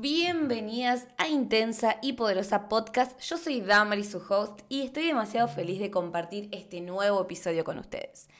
Bienvenidas 0.00 1.06
a 1.18 1.28
Intensa 1.28 1.98
y 2.00 2.14
Poderosa 2.14 2.70
Podcast. 2.70 3.20
Yo 3.20 3.36
soy 3.36 3.60
Damari, 3.60 4.02
su 4.02 4.16
host, 4.16 4.62
y 4.70 4.80
estoy 4.80 5.04
demasiado 5.04 5.46
feliz 5.46 5.78
de 5.78 5.90
compartir 5.90 6.48
este 6.52 6.80
nuevo 6.80 7.20
episodio 7.20 7.64
con 7.64 7.78
ustedes. 7.78 8.30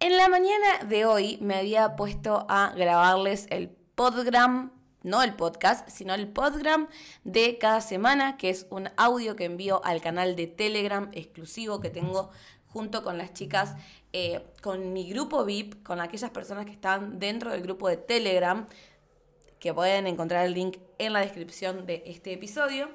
En 0.00 0.16
la 0.16 0.28
mañana 0.28 0.82
de 0.88 1.04
hoy 1.04 1.38
me 1.40 1.54
había 1.54 1.94
puesto 1.94 2.44
a 2.48 2.72
grabarles 2.74 3.46
el 3.50 3.68
podgram, 3.68 4.72
no 5.04 5.22
el 5.22 5.36
podcast, 5.36 5.88
sino 5.88 6.12
el 6.12 6.26
podgram 6.26 6.88
de 7.22 7.56
cada 7.58 7.82
semana, 7.82 8.36
que 8.36 8.50
es 8.50 8.66
un 8.70 8.88
audio 8.96 9.36
que 9.36 9.44
envío 9.44 9.80
al 9.84 10.00
canal 10.00 10.34
de 10.34 10.48
Telegram 10.48 11.08
exclusivo 11.12 11.80
que 11.80 11.90
tengo 11.90 12.30
junto 12.66 13.04
con 13.04 13.16
las 13.16 13.32
chicas, 13.32 13.76
eh, 14.12 14.44
con 14.60 14.92
mi 14.92 15.08
grupo 15.08 15.44
VIP, 15.44 15.84
con 15.84 16.00
aquellas 16.00 16.30
personas 16.30 16.66
que 16.66 16.72
están 16.72 17.20
dentro 17.20 17.52
del 17.52 17.62
grupo 17.62 17.88
de 17.88 17.96
Telegram 17.96 18.66
que 19.60 19.72
pueden 19.72 20.06
encontrar 20.06 20.46
el 20.46 20.54
link 20.54 20.78
en 20.98 21.12
la 21.12 21.20
descripción 21.20 21.86
de 21.86 22.02
este 22.06 22.32
episodio. 22.32 22.88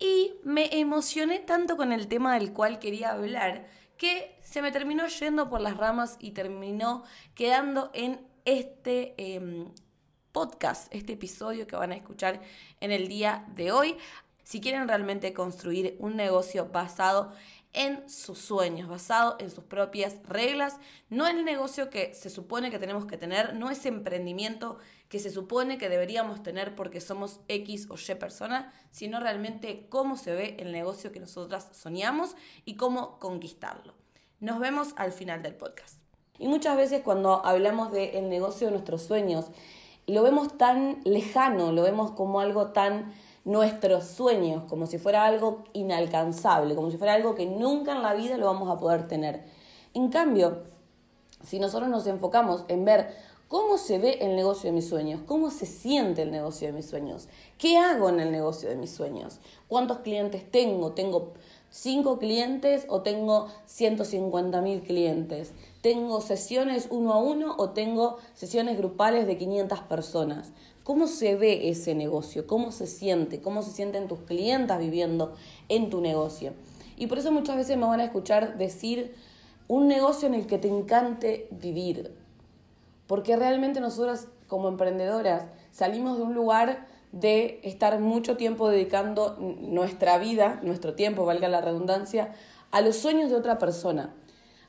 Y 0.00 0.32
me 0.42 0.78
emocioné 0.78 1.38
tanto 1.38 1.76
con 1.76 1.92
el 1.92 2.08
tema 2.08 2.34
del 2.34 2.52
cual 2.52 2.78
quería 2.78 3.12
hablar 3.12 3.66
que 3.96 4.36
se 4.42 4.62
me 4.62 4.72
terminó 4.72 5.06
yendo 5.06 5.50
por 5.50 5.60
las 5.60 5.76
ramas 5.76 6.16
y 6.20 6.30
terminó 6.30 7.04
quedando 7.34 7.90
en 7.92 8.20
este 8.44 9.14
em, 9.18 9.72
podcast, 10.32 10.92
este 10.94 11.14
episodio 11.14 11.66
que 11.66 11.76
van 11.76 11.92
a 11.92 11.96
escuchar 11.96 12.40
en 12.80 12.92
el 12.92 13.08
día 13.08 13.44
de 13.54 13.72
hoy. 13.72 13.96
Si 14.44 14.60
quieren 14.60 14.88
realmente 14.88 15.34
construir 15.34 15.96
un 15.98 16.16
negocio 16.16 16.68
basado 16.72 17.32
en 17.32 17.57
sus 18.08 18.38
sueños, 18.38 18.88
basado 18.88 19.36
en 19.38 19.50
sus 19.50 19.64
propias 19.64 20.16
reglas, 20.24 20.78
no 21.10 21.26
el 21.26 21.44
negocio 21.44 21.90
que 21.90 22.14
se 22.14 22.30
supone 22.30 22.70
que 22.70 22.78
tenemos 22.78 23.06
que 23.06 23.16
tener, 23.16 23.54
no 23.54 23.70
ese 23.70 23.88
emprendimiento 23.88 24.78
que 25.08 25.20
se 25.20 25.30
supone 25.30 25.78
que 25.78 25.88
deberíamos 25.88 26.42
tener 26.42 26.74
porque 26.74 27.00
somos 27.00 27.40
X 27.48 27.86
o 27.90 27.94
Y 27.94 28.14
persona, 28.16 28.72
sino 28.90 29.20
realmente 29.20 29.86
cómo 29.88 30.16
se 30.16 30.34
ve 30.34 30.56
el 30.58 30.72
negocio 30.72 31.12
que 31.12 31.20
nosotras 31.20 31.68
soñamos 31.72 32.36
y 32.64 32.76
cómo 32.76 33.18
conquistarlo. 33.18 33.94
Nos 34.40 34.58
vemos 34.58 34.94
al 34.96 35.12
final 35.12 35.42
del 35.42 35.54
podcast. 35.54 35.98
Y 36.38 36.48
muchas 36.48 36.76
veces 36.76 37.02
cuando 37.02 37.44
hablamos 37.44 37.92
del 37.92 38.28
negocio 38.28 38.68
de 38.68 38.72
nuestros 38.72 39.02
sueños, 39.02 39.46
lo 40.06 40.22
vemos 40.22 40.56
tan 40.56 41.00
lejano, 41.04 41.72
lo 41.72 41.82
vemos 41.82 42.12
como 42.12 42.40
algo 42.40 42.68
tan 42.68 43.12
nuestros 43.48 44.04
sueños, 44.04 44.64
como 44.68 44.86
si 44.86 44.98
fuera 44.98 45.24
algo 45.24 45.64
inalcanzable, 45.72 46.74
como 46.74 46.90
si 46.90 46.98
fuera 46.98 47.14
algo 47.14 47.34
que 47.34 47.46
nunca 47.46 47.92
en 47.92 48.02
la 48.02 48.14
vida 48.14 48.36
lo 48.36 48.46
vamos 48.46 48.70
a 48.70 48.78
poder 48.78 49.08
tener. 49.08 49.42
En 49.94 50.08
cambio, 50.08 50.64
si 51.42 51.58
nosotros 51.58 51.88
nos 51.88 52.06
enfocamos 52.06 52.64
en 52.68 52.84
ver 52.84 53.28
¿Cómo 53.48 53.78
se 53.78 53.98
ve 53.98 54.18
el 54.20 54.36
negocio 54.36 54.68
de 54.68 54.76
mis 54.76 54.86
sueños? 54.86 55.22
¿Cómo 55.24 55.50
se 55.50 55.64
siente 55.64 56.20
el 56.20 56.30
negocio 56.30 56.66
de 56.68 56.74
mis 56.74 56.84
sueños? 56.84 57.28
¿Qué 57.56 57.78
hago 57.78 58.10
en 58.10 58.20
el 58.20 58.30
negocio 58.30 58.68
de 58.68 58.76
mis 58.76 58.90
sueños? 58.90 59.40
¿Cuántos 59.68 60.00
clientes 60.00 60.50
tengo? 60.50 60.92
¿Tengo 60.92 61.32
5 61.70 62.18
clientes 62.18 62.84
o 62.90 63.00
tengo 63.00 63.48
150 63.64 64.60
mil 64.60 64.82
clientes? 64.82 65.54
¿Tengo 65.80 66.20
sesiones 66.20 66.88
uno 66.90 67.14
a 67.14 67.20
uno 67.20 67.54
o 67.56 67.70
tengo 67.70 68.18
sesiones 68.34 68.76
grupales 68.76 69.26
de 69.26 69.38
500 69.38 69.80
personas? 69.80 70.52
¿Cómo 70.88 71.06
se 71.06 71.36
ve 71.36 71.68
ese 71.68 71.94
negocio? 71.94 72.46
¿Cómo 72.46 72.72
se 72.72 72.86
siente? 72.86 73.42
¿Cómo 73.42 73.60
se 73.60 73.72
sienten 73.72 74.08
tus 74.08 74.20
clientes 74.20 74.78
viviendo 74.78 75.34
en 75.68 75.90
tu 75.90 76.00
negocio? 76.00 76.54
Y 76.96 77.08
por 77.08 77.18
eso 77.18 77.30
muchas 77.30 77.56
veces 77.56 77.76
me 77.76 77.84
van 77.84 78.00
a 78.00 78.04
escuchar 78.04 78.56
decir 78.56 79.14
un 79.66 79.86
negocio 79.86 80.26
en 80.28 80.32
el 80.32 80.46
que 80.46 80.56
te 80.56 80.68
encante 80.68 81.46
vivir, 81.50 82.16
porque 83.06 83.36
realmente 83.36 83.80
nosotras 83.80 84.28
como 84.46 84.68
emprendedoras 84.68 85.42
salimos 85.72 86.16
de 86.16 86.22
un 86.22 86.32
lugar 86.32 86.86
de 87.12 87.60
estar 87.64 88.00
mucho 88.00 88.38
tiempo 88.38 88.70
dedicando 88.70 89.36
nuestra 89.60 90.16
vida, 90.16 90.58
nuestro 90.62 90.94
tiempo, 90.94 91.26
valga 91.26 91.48
la 91.48 91.60
redundancia, 91.60 92.32
a 92.70 92.80
los 92.80 92.96
sueños 92.96 93.28
de 93.28 93.36
otra 93.36 93.58
persona, 93.58 94.14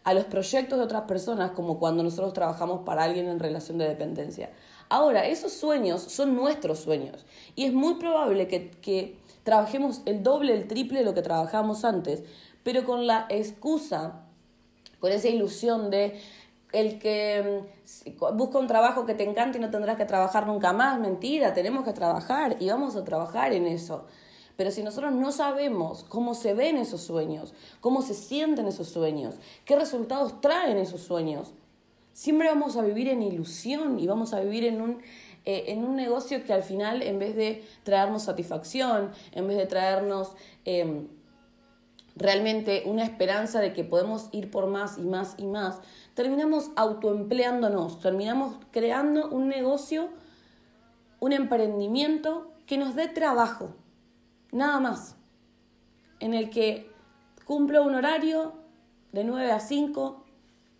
a 0.03 0.13
los 0.13 0.25
proyectos 0.25 0.79
de 0.79 0.83
otras 0.83 1.03
personas, 1.03 1.51
como 1.51 1.79
cuando 1.79 2.03
nosotros 2.03 2.33
trabajamos 2.33 2.81
para 2.81 3.03
alguien 3.03 3.29
en 3.29 3.39
relación 3.39 3.77
de 3.77 3.87
dependencia. 3.87 4.49
Ahora, 4.89 5.27
esos 5.27 5.53
sueños 5.53 6.01
son 6.01 6.35
nuestros 6.35 6.79
sueños 6.79 7.23
y 7.55 7.65
es 7.65 7.73
muy 7.73 7.95
probable 7.95 8.47
que, 8.47 9.17
trabajemos 9.43 10.01
el 10.05 10.21
doble, 10.21 10.53
el 10.53 10.67
triple 10.67 10.99
de 10.99 11.05
lo 11.05 11.13
que 11.13 11.21
trabajamos 11.21 11.85
antes, 11.85 12.23
pero 12.63 12.83
con 12.83 13.07
la 13.07 13.25
excusa, 13.29 14.25
con 14.99 15.11
esa 15.11 15.27
ilusión 15.27 15.89
de 15.89 16.19
el 16.71 16.99
que 16.99 17.63
mm, 18.15 18.37
busca 18.37 18.59
un 18.59 18.67
trabajo 18.67 19.05
que 19.05 19.15
te 19.15 19.23
encante 19.23 19.57
y 19.57 19.61
no 19.61 19.71
tendrás 19.71 19.97
que 19.97 20.05
trabajar 20.05 20.45
nunca 20.45 20.73
más, 20.73 20.99
mentira, 20.99 21.53
tenemos 21.53 21.83
que 21.83 21.93
trabajar 21.93 22.57
y 22.59 22.69
vamos 22.69 22.95
a 22.95 23.03
trabajar 23.03 23.53
en 23.53 23.67
eso. 23.67 24.05
Pero 24.55 24.71
si 24.71 24.83
nosotros 24.83 25.13
no 25.13 25.31
sabemos 25.31 26.03
cómo 26.03 26.33
se 26.33 26.53
ven 26.53 26.77
esos 26.77 27.01
sueños, 27.01 27.53
cómo 27.79 28.01
se 28.01 28.13
sienten 28.13 28.67
esos 28.67 28.89
sueños, 28.89 29.35
qué 29.65 29.75
resultados 29.77 30.41
traen 30.41 30.77
esos 30.77 31.01
sueños, 31.01 31.53
siempre 32.19 32.49
vamos 32.49 32.75
a 32.75 32.81
vivir 32.81 33.07
en 33.07 33.23
ilusión 33.23 33.97
y 33.97 34.05
vamos 34.05 34.33
a 34.33 34.41
vivir 34.41 34.65
en 34.65 34.81
un, 34.81 35.01
eh, 35.45 35.63
en 35.67 35.85
un 35.85 35.95
negocio 35.95 36.43
que 36.43 36.51
al 36.51 36.63
final, 36.63 37.01
en 37.01 37.17
vez 37.17 37.33
de 37.33 37.63
traernos 37.83 38.23
satisfacción, 38.23 39.11
en 39.31 39.47
vez 39.47 39.55
de 39.57 39.65
traernos... 39.65 40.33
Em, 40.65 41.07
realmente 42.15 42.83
una 42.85 43.05
esperanza 43.05 43.61
de 43.61 43.71
que 43.71 43.85
podemos 43.85 44.27
ir 44.33 44.51
por 44.51 44.67
más 44.67 44.97
y 44.97 45.03
más 45.03 45.35
y 45.37 45.45
más, 45.45 45.79
terminamos 46.15 46.69
autoempleándonos, 46.75 48.01
terminamos 48.01 48.57
creando 48.71 49.29
un 49.29 49.47
negocio, 49.47 50.09
un 51.21 51.31
emprendimiento 51.31 52.51
que 52.65 52.77
nos 52.77 52.95
dé 52.95 53.07
trabajo, 53.07 53.69
nada 54.51 54.81
más, 54.81 55.15
en 56.19 56.33
el 56.33 56.49
que 56.49 56.91
cumplo 57.45 57.83
un 57.83 57.95
horario 57.95 58.51
de 59.13 59.23
9 59.23 59.53
a 59.53 59.61
5, 59.61 60.25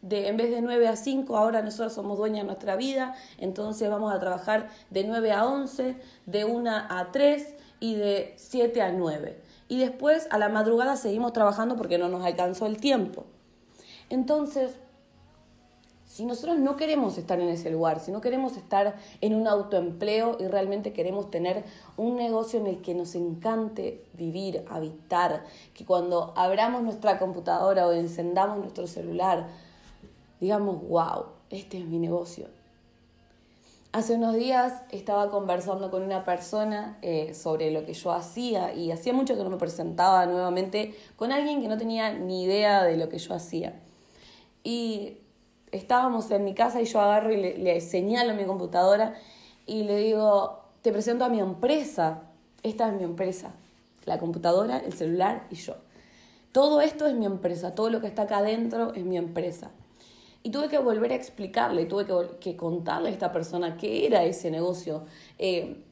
de, 0.01 0.27
en 0.27 0.37
vez 0.37 0.49
de 0.51 0.61
9 0.61 0.87
a 0.87 0.95
5, 0.95 1.35
ahora 1.37 1.61
nosotros 1.61 1.93
somos 1.93 2.17
dueñas 2.17 2.41
de 2.41 2.47
nuestra 2.47 2.75
vida, 2.75 3.15
entonces 3.37 3.89
vamos 3.89 4.13
a 4.13 4.19
trabajar 4.19 4.69
de 4.89 5.03
9 5.03 5.31
a 5.31 5.45
11, 5.45 5.95
de 6.25 6.45
1 6.45 6.71
a 6.71 7.09
3 7.11 7.55
y 7.79 7.95
de 7.95 8.33
7 8.37 8.81
a 8.81 8.91
9 8.91 9.49
y 9.69 9.77
después 9.77 10.27
a 10.31 10.37
la 10.37 10.49
madrugada 10.49 10.97
seguimos 10.97 11.31
trabajando 11.31 11.77
porque 11.77 11.97
no 11.97 12.09
nos 12.09 12.25
alcanzó 12.25 12.65
el 12.65 12.77
tiempo. 12.77 13.25
Entonces, 14.09 14.71
si 16.07 16.25
nosotros 16.25 16.57
no 16.57 16.75
queremos 16.75 17.19
estar 17.19 17.39
en 17.39 17.49
ese 17.49 17.69
lugar, 17.69 17.99
si 17.99 18.11
no 18.11 18.19
queremos 18.19 18.57
estar 18.57 18.95
en 19.21 19.35
un 19.35 19.47
autoempleo 19.47 20.37
y 20.39 20.47
realmente 20.47 20.91
queremos 20.91 21.29
tener 21.29 21.63
un 21.97 22.15
negocio 22.15 22.59
en 22.59 22.65
el 22.65 22.81
que 22.81 22.95
nos 22.95 23.13
encante 23.13 24.03
vivir, 24.13 24.65
habitar, 24.69 25.45
que 25.75 25.85
cuando 25.85 26.33
abramos 26.35 26.81
nuestra 26.81 27.19
computadora 27.19 27.87
o 27.87 27.93
encendamos 27.93 28.57
nuestro 28.57 28.87
celular, 28.87 29.47
digamos, 30.39 30.87
wow, 30.87 31.25
este 31.49 31.79
es 31.79 31.85
mi 31.85 31.99
negocio, 31.99 32.47
Hace 33.91 34.13
unos 34.13 34.35
días 34.35 34.83
estaba 34.91 35.31
conversando 35.31 35.89
con 35.89 36.03
una 36.03 36.23
persona 36.23 36.99
eh, 37.01 37.33
sobre 37.33 37.71
lo 37.71 37.87
que 37.87 37.95
yo 37.95 38.11
hacía 38.11 38.71
y 38.71 38.91
hacía 38.91 39.13
mucho 39.13 39.35
que 39.35 39.43
no 39.43 39.49
me 39.49 39.57
presentaba 39.57 40.27
nuevamente 40.27 40.93
con 41.15 41.31
alguien 41.31 41.59
que 41.59 41.67
no 41.67 41.75
tenía 41.75 42.13
ni 42.13 42.43
idea 42.43 42.83
de 42.83 42.97
lo 42.97 43.09
que 43.09 43.17
yo 43.17 43.33
hacía. 43.33 43.79
Y 44.63 45.17
estábamos 45.71 46.29
en 46.29 46.43
mi 46.45 46.53
casa 46.53 46.79
y 46.83 46.85
yo 46.85 47.01
agarro 47.01 47.31
y 47.33 47.37
le, 47.37 47.81
señalo 47.81 48.35
mi 48.35 48.45
computadora 48.45 49.15
y 49.65 49.81
le 49.81 49.97
digo, 49.97 50.59
te 50.83 50.91
presento 50.91 51.25
a 51.25 51.29
mi 51.29 51.39
empresa, 51.39 52.21
esta 52.61 52.89
es 52.89 52.93
mi 52.93 53.03
empresa, 53.03 53.53
la 54.05 54.19
computadora, 54.19 54.77
el 54.77 54.93
celular 54.93 55.47
y 55.49 55.55
yo. 55.55 55.77
Todo 56.51 56.81
esto 56.81 57.07
es 57.07 57.15
mi 57.15 57.25
empresa, 57.25 57.73
todo 57.73 57.89
lo 57.89 58.01
que 58.01 58.07
está 58.07 58.23
acá 58.23 58.37
adentro 58.37 58.93
es 58.93 59.03
mi 59.03 59.17
empresa. 59.17 59.71
Y 60.41 60.51
tuve 60.51 60.69
que 60.69 60.77
volver 60.77 61.11
a 61.11 61.15
explicarle, 61.15 61.85
tuve 61.85 62.05
que, 62.39 62.55
contarle 62.55 63.09
a 63.09 63.11
esta 63.11 63.31
persona 63.31 63.77
qué 63.77 64.05
era 64.05 64.23
ese 64.23 64.49
negocio, 64.49 65.03
eh, 65.37 65.83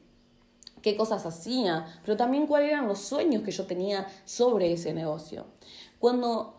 qué 0.80 0.96
cosas 0.96 1.26
hacía, 1.26 1.86
pero 2.04 2.16
también 2.16 2.46
cuáles 2.46 2.70
eran 2.70 2.88
los 2.88 3.00
sueños 3.00 3.42
que 3.42 3.50
yo 3.50 3.66
tenía 3.66 4.06
sobre 4.24 4.72
ese 4.72 4.94
negocio. 4.94 5.44
Cuando, 5.98 6.58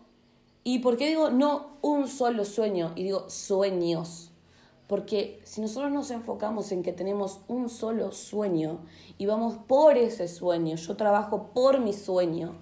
¿Y 0.64 0.80
por 0.80 0.98
qué 0.98 1.08
digo 1.08 1.32
no 1.32 1.78
un 1.82 2.08
solo 2.08 2.46
sueño? 2.46 2.92
Y 2.96 3.04
digo 3.04 3.30
sueños. 3.30 4.30
Porque 4.88 5.40
si 5.44 5.62
nosotros 5.62 5.92
nos 5.92 6.12
enfocamos 6.12 6.72
en 6.72 6.84
que 6.84 6.94
tenemos 6.94 7.42
un 7.48 7.70
solo 7.70 8.12
sueño 8.12 8.80
y 9.18 9.26
vamos 9.26 9.56
por 9.68 9.98
ese 9.98 10.28
sueño, 10.28 10.76
yo 10.76 10.96
trabajo 10.96 11.52
por 11.54 11.80
mi 11.80 11.94
sueño, 11.94 12.56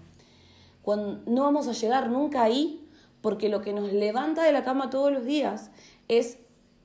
cuando, 0.82 1.22
no 1.26 1.44
vamos 1.44 1.68
a 1.68 1.74
llegar 1.74 2.10
nunca 2.10 2.44
ahí 2.44 2.87
porque 3.28 3.50
lo 3.50 3.60
que 3.60 3.74
nos 3.74 3.92
levanta 3.92 4.42
de 4.42 4.54
la 4.54 4.64
cama 4.64 4.90
todos 4.90 5.12
los 5.12 5.26
días 5.26 5.70
es 6.08 6.38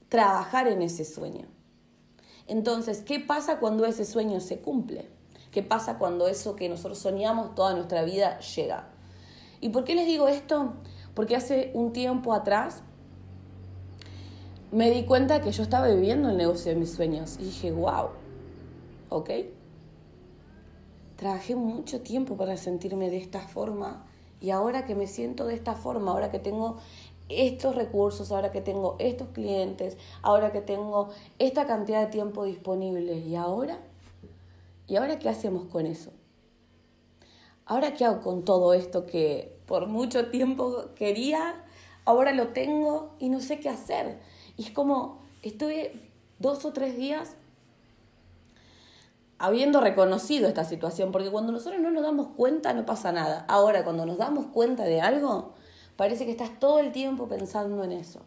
trabajar 0.09 0.67
en 0.67 0.83
ese 0.83 1.05
sueño. 1.05 1.47
Entonces, 2.49 3.03
¿qué 3.03 3.21
pasa 3.21 3.61
cuando 3.61 3.87
ese 3.87 4.05
sueño 4.05 4.41
se 4.41 4.59
cumple? 4.59 5.09
¿Qué 5.53 5.63
pasa 5.63 5.99
cuando 5.99 6.27
eso 6.27 6.57
que 6.57 6.69
nosotros 6.69 6.99
soñamos 6.99 7.55
toda 7.55 7.75
nuestra 7.75 8.03
vida 8.03 8.41
llega? 8.41 8.89
¿Y 9.61 9.69
por 9.69 9.85
qué 9.85 9.95
les 9.95 10.05
digo 10.05 10.27
esto? 10.27 10.73
Porque 11.15 11.37
hace 11.37 11.71
un 11.75 11.93
tiempo 11.93 12.35
atrás 12.35 12.83
me 14.73 14.91
di 14.91 15.05
cuenta 15.05 15.43
que 15.43 15.53
yo 15.53 15.63
estaba 15.63 15.87
viviendo 15.87 16.29
el 16.29 16.37
negocio 16.37 16.73
de 16.73 16.77
mis 16.77 16.91
sueños 16.91 17.37
y 17.39 17.45
dije, 17.45 17.71
wow, 17.71 18.09
ok, 19.11 19.31
trabajé 21.15 21.55
mucho 21.55 22.01
tiempo 22.01 22.37
para 22.37 22.57
sentirme 22.57 23.11
de 23.11 23.19
esta 23.19 23.39
forma 23.39 24.09
y 24.43 24.51
ahora 24.51 24.85
que 24.85 24.97
me 24.97 25.07
siento 25.07 25.47
de 25.47 25.55
esta 25.55 25.75
forma, 25.75 26.11
ahora 26.11 26.33
que 26.33 26.41
tengo 26.41 26.79
estos 27.29 27.77
recursos, 27.77 28.33
ahora 28.33 28.51
que 28.51 28.61
tengo 28.61 28.97
estos 28.99 29.29
clientes, 29.29 29.97
ahora 30.21 30.51
que 30.51 30.61
tengo 30.61 31.11
esta 31.39 31.67
cantidad 31.67 32.01
de 32.01 32.09
tiempo 32.09 32.45
disponible, 32.45 33.19
¿y 33.19 33.37
ahora? 33.37 33.79
¿Y 34.89 34.97
ahora 34.97 35.21
qué 35.21 35.29
hacemos 35.29 35.67
con 35.67 35.87
eso? 35.87 36.11
¿Ahora 37.67 37.95
qué 37.95 38.05
hago 38.05 38.21
con 38.21 38.45
todo 38.45 38.75
esto 38.75 39.07
que 39.07 39.57
por 39.67 39.87
mucho 39.87 40.27
tiempo 40.27 40.87
quería? 40.97 41.65
Ahora 42.05 42.33
lo 42.33 42.49
tengo 42.49 43.11
y 43.21 43.29
no 43.29 43.41
sé 43.41 43.61
qué 43.61 43.69
hacer. 43.69 44.19
Y 44.59 44.65
es 44.65 44.71
como, 44.73 45.21
estuve 45.43 45.93
dos 46.41 46.65
o 46.65 46.73
tres 46.73 46.97
días 46.97 47.37
habiendo 49.43 49.81
reconocido 49.81 50.47
esta 50.47 50.65
situación, 50.65 51.11
porque 51.11 51.29
cuando 51.29 51.51
nosotros 51.51 51.81
no 51.81 51.91
nos 51.91 52.05
damos 52.05 52.29
cuenta 52.37 52.73
no 52.75 52.87
pasa 52.87 53.11
nada. 53.11 53.45
Ahora, 53.49 53.83
cuando 53.83 54.07
nos 54.07 54.17
damos 54.17 54.47
cuenta 54.47 54.85
de 54.85 55.01
algo, 55.01 55.55
parece 55.97 56.27
que 56.27 56.31
estás 56.31 56.61
todo 56.61 56.79
el 56.79 56.93
tiempo 56.93 57.27
pensando 57.27 57.83
en 57.83 57.91
eso. 57.91 58.21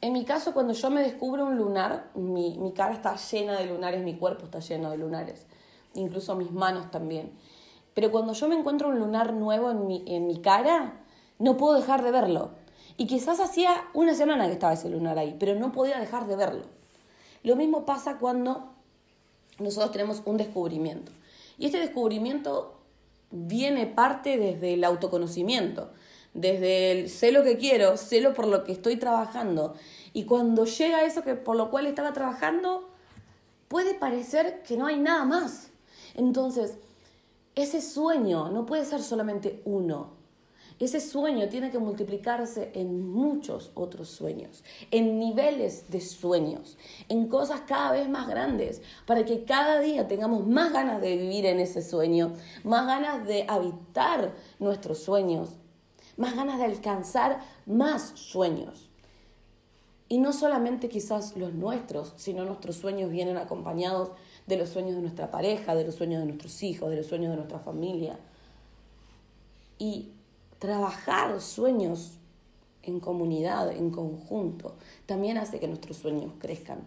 En 0.00 0.14
mi 0.14 0.24
caso, 0.24 0.54
cuando 0.54 0.72
yo 0.72 0.88
me 0.88 1.02
descubro 1.02 1.44
un 1.44 1.58
lunar, 1.58 2.08
mi, 2.14 2.56
mi 2.58 2.72
cara 2.72 2.94
está 2.94 3.14
llena 3.16 3.58
de 3.58 3.66
lunares, 3.66 4.02
mi 4.02 4.16
cuerpo 4.16 4.46
está 4.46 4.60
lleno 4.60 4.90
de 4.90 4.96
lunares, 4.96 5.44
incluso 5.92 6.34
mis 6.34 6.50
manos 6.50 6.90
también. 6.90 7.32
Pero 7.92 8.10
cuando 8.10 8.32
yo 8.32 8.48
me 8.48 8.58
encuentro 8.58 8.88
un 8.88 8.98
lunar 8.98 9.34
nuevo 9.34 9.70
en 9.70 9.86
mi, 9.86 10.02
en 10.06 10.26
mi 10.26 10.40
cara, 10.40 10.98
no 11.38 11.58
puedo 11.58 11.74
dejar 11.74 12.02
de 12.02 12.10
verlo. 12.10 12.52
Y 12.96 13.06
quizás 13.06 13.38
hacía 13.38 13.84
una 13.92 14.14
semana 14.14 14.46
que 14.46 14.54
estaba 14.54 14.72
ese 14.72 14.88
lunar 14.88 15.18
ahí, 15.18 15.36
pero 15.38 15.54
no 15.56 15.72
podía 15.72 15.98
dejar 15.98 16.26
de 16.26 16.36
verlo. 16.36 16.64
Lo 17.42 17.54
mismo 17.54 17.84
pasa 17.84 18.16
cuando 18.16 18.75
nosotros 19.58 19.92
tenemos 19.92 20.22
un 20.24 20.36
descubrimiento. 20.36 21.12
Y 21.58 21.66
este 21.66 21.78
descubrimiento 21.78 22.74
viene 23.30 23.86
parte 23.86 24.36
desde 24.36 24.74
el 24.74 24.84
autoconocimiento, 24.84 25.90
desde 26.34 26.92
el 26.92 27.10
sé 27.10 27.32
lo 27.32 27.42
que 27.42 27.56
quiero, 27.56 27.96
sé 27.96 28.20
lo 28.20 28.34
por 28.34 28.46
lo 28.46 28.64
que 28.64 28.72
estoy 28.72 28.96
trabajando. 28.96 29.74
Y 30.12 30.24
cuando 30.24 30.64
llega 30.64 31.04
eso 31.04 31.22
que 31.22 31.34
por 31.34 31.56
lo 31.56 31.70
cual 31.70 31.86
estaba 31.86 32.12
trabajando, 32.12 32.88
puede 33.68 33.94
parecer 33.94 34.62
que 34.62 34.76
no 34.76 34.86
hay 34.86 34.98
nada 34.98 35.24
más. 35.24 35.70
Entonces, 36.14 36.78
ese 37.54 37.80
sueño 37.80 38.50
no 38.50 38.66
puede 38.66 38.84
ser 38.84 39.02
solamente 39.02 39.62
uno, 39.64 40.15
ese 40.78 41.00
sueño 41.00 41.48
tiene 41.48 41.70
que 41.70 41.78
multiplicarse 41.78 42.70
en 42.74 43.08
muchos 43.08 43.70
otros 43.74 44.10
sueños, 44.10 44.62
en 44.90 45.18
niveles 45.18 45.90
de 45.90 46.02
sueños, 46.02 46.76
en 47.08 47.28
cosas 47.28 47.62
cada 47.66 47.92
vez 47.92 48.08
más 48.08 48.28
grandes, 48.28 48.82
para 49.06 49.24
que 49.24 49.44
cada 49.44 49.80
día 49.80 50.06
tengamos 50.06 50.46
más 50.46 50.72
ganas 50.72 51.00
de 51.00 51.16
vivir 51.16 51.46
en 51.46 51.60
ese 51.60 51.80
sueño, 51.82 52.34
más 52.62 52.86
ganas 52.86 53.26
de 53.26 53.46
habitar 53.48 54.34
nuestros 54.58 54.98
sueños, 54.98 55.50
más 56.18 56.36
ganas 56.36 56.58
de 56.58 56.66
alcanzar 56.66 57.40
más 57.64 58.12
sueños. 58.14 58.90
Y 60.08 60.18
no 60.18 60.32
solamente 60.32 60.88
quizás 60.88 61.36
los 61.36 61.54
nuestros, 61.54 62.12
sino 62.16 62.44
nuestros 62.44 62.76
sueños 62.76 63.10
vienen 63.10 63.38
acompañados 63.38 64.10
de 64.46 64.56
los 64.56 64.68
sueños 64.68 64.94
de 64.94 65.02
nuestra 65.02 65.30
pareja, 65.30 65.74
de 65.74 65.84
los 65.84 65.96
sueños 65.96 66.20
de 66.20 66.26
nuestros 66.26 66.62
hijos, 66.62 66.90
de 66.90 66.96
los 66.96 67.06
sueños 67.06 67.30
de 67.30 67.36
nuestra 67.36 67.58
familia. 67.58 68.18
Y 69.78 70.12
trabajar 70.66 71.40
sueños 71.40 72.18
en 72.82 72.98
comunidad, 72.98 73.70
en 73.70 73.90
conjunto, 73.90 74.74
también 75.06 75.38
hace 75.38 75.60
que 75.60 75.68
nuestros 75.68 75.96
sueños 75.96 76.32
crezcan. 76.40 76.80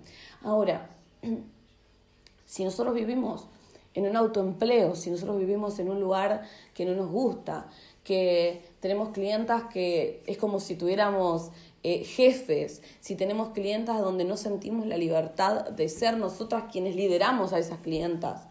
Ahora, 0.43 0.89
si 2.45 2.65
nosotros 2.65 2.93
vivimos 2.93 3.45
en 3.93 4.05
un 4.05 4.17
autoempleo, 4.17 4.95
si 4.95 5.09
nosotros 5.09 5.39
vivimos 5.39 5.79
en 5.79 5.89
un 5.89 6.01
lugar 6.01 6.43
que 6.73 6.83
no 6.83 6.93
nos 6.93 7.09
gusta, 7.09 7.67
que 8.03 8.61
tenemos 8.81 9.09
clientas 9.09 9.63
que 9.71 10.23
es 10.27 10.37
como 10.37 10.59
si 10.59 10.75
tuviéramos 10.75 11.51
eh, 11.83 12.03
jefes, 12.03 12.81
si 12.99 13.15
tenemos 13.15 13.49
clientas 13.49 14.01
donde 14.01 14.25
no 14.25 14.35
sentimos 14.35 14.87
la 14.87 14.97
libertad 14.97 15.69
de 15.69 15.87
ser 15.87 16.17
nosotras 16.17 16.65
quienes 16.69 16.97
lideramos 16.97 17.53
a 17.53 17.59
esas 17.59 17.79
clientas, 17.79 18.41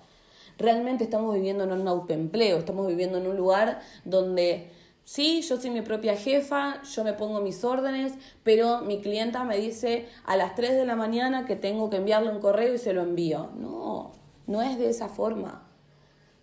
realmente 0.57 1.05
estamos 1.05 1.35
viviendo 1.35 1.65
en 1.65 1.73
un 1.73 1.87
autoempleo, 1.87 2.59
estamos 2.59 2.87
viviendo 2.87 3.19
en 3.19 3.27
un 3.27 3.37
lugar 3.37 3.81
donde 4.07 4.78
Sí, 5.08 5.40
yo 5.40 5.58
soy 5.58 5.70
mi 5.70 5.81
propia 5.81 6.19
jefa, 6.19 6.82
yo 6.82 7.02
me 7.02 7.14
pongo 7.14 7.40
mis 7.40 7.64
órdenes, 7.64 8.12
pero 8.43 8.82
mi 8.82 9.00
clienta 9.00 9.43
me 9.43 9.56
dice 9.56 10.06
a 10.26 10.37
las 10.37 10.55
3 10.55 10.72
de 10.72 10.84
la 10.84 10.96
mañana 10.96 11.46
que 11.46 11.56
tengo 11.56 11.88
que 11.88 11.96
enviarle 11.96 12.28
un 12.28 12.40
correo 12.40 12.75
y 12.75 12.78
se 12.78 12.93
lo 12.93 13.00
envío. 13.00 13.49
No, 13.56 14.12
no 14.46 14.60
es 14.60 14.76
de 14.76 14.90
esa 14.90 15.08
forma. 15.08 15.66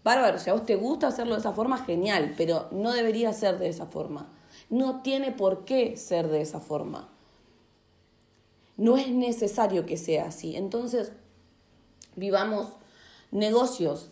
Bárbaro, 0.04 0.40
si 0.40 0.50
a 0.50 0.54
vos 0.54 0.66
te 0.66 0.78
gusta 0.78 1.10
hacerlo 1.10 1.36
de 1.36 1.42
esa 1.42 1.54
forma, 1.54 1.78
genial, 1.86 2.34
pero 2.38 2.68
no 2.72 2.92
debería 2.92 3.34
ser 3.34 3.60
de 3.60 3.70
esa 3.70 3.86
forma. 3.86 4.34
No 4.72 5.04
tiene 5.04 5.32
por 5.32 5.64
qué 5.66 5.96
ser 5.96 6.28
de 6.30 6.42
esa 6.42 6.60
forma. 6.60 7.14
No 8.78 8.98
es 8.98 9.10
necesario 9.10 9.86
que 9.86 9.98
sea 9.98 10.26
así. 10.30 10.56
Entonces, 10.56 11.12
vivamos 12.16 12.70
negocios 13.30 14.10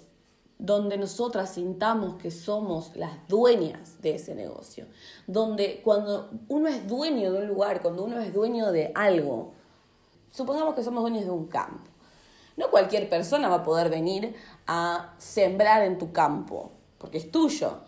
donde 0.64 0.98
nosotras 0.98 1.50
sintamos 1.50 2.16
que 2.16 2.32
somos 2.32 2.96
las 2.96 3.12
dueñas 3.28 4.02
de 4.02 4.16
ese 4.16 4.34
negocio, 4.34 4.86
donde 5.28 5.82
cuando 5.84 6.30
uno 6.48 6.70
es 6.70 6.88
dueño 6.88 7.34
de 7.34 7.40
un 7.40 7.48
lugar, 7.50 7.82
cuando 7.82 8.06
uno 8.06 8.18
es 8.22 8.34
dueño 8.34 8.72
de 8.72 8.94
algo, 8.96 9.52
supongamos 10.32 10.74
que 10.74 10.82
somos 10.82 11.02
dueños 11.02 11.26
de 11.26 11.32
un 11.32 11.48
campo, 11.48 11.84
no 12.56 12.72
cualquier 12.72 13.10
persona 13.10 13.50
va 13.50 13.56
a 13.56 13.64
poder 13.64 13.90
venir 13.90 14.36
a 14.66 15.14
sembrar 15.18 15.84
en 15.84 15.98
tu 15.98 16.14
campo, 16.14 16.72
porque 16.98 17.18
es 17.18 17.30
tuyo. 17.30 17.80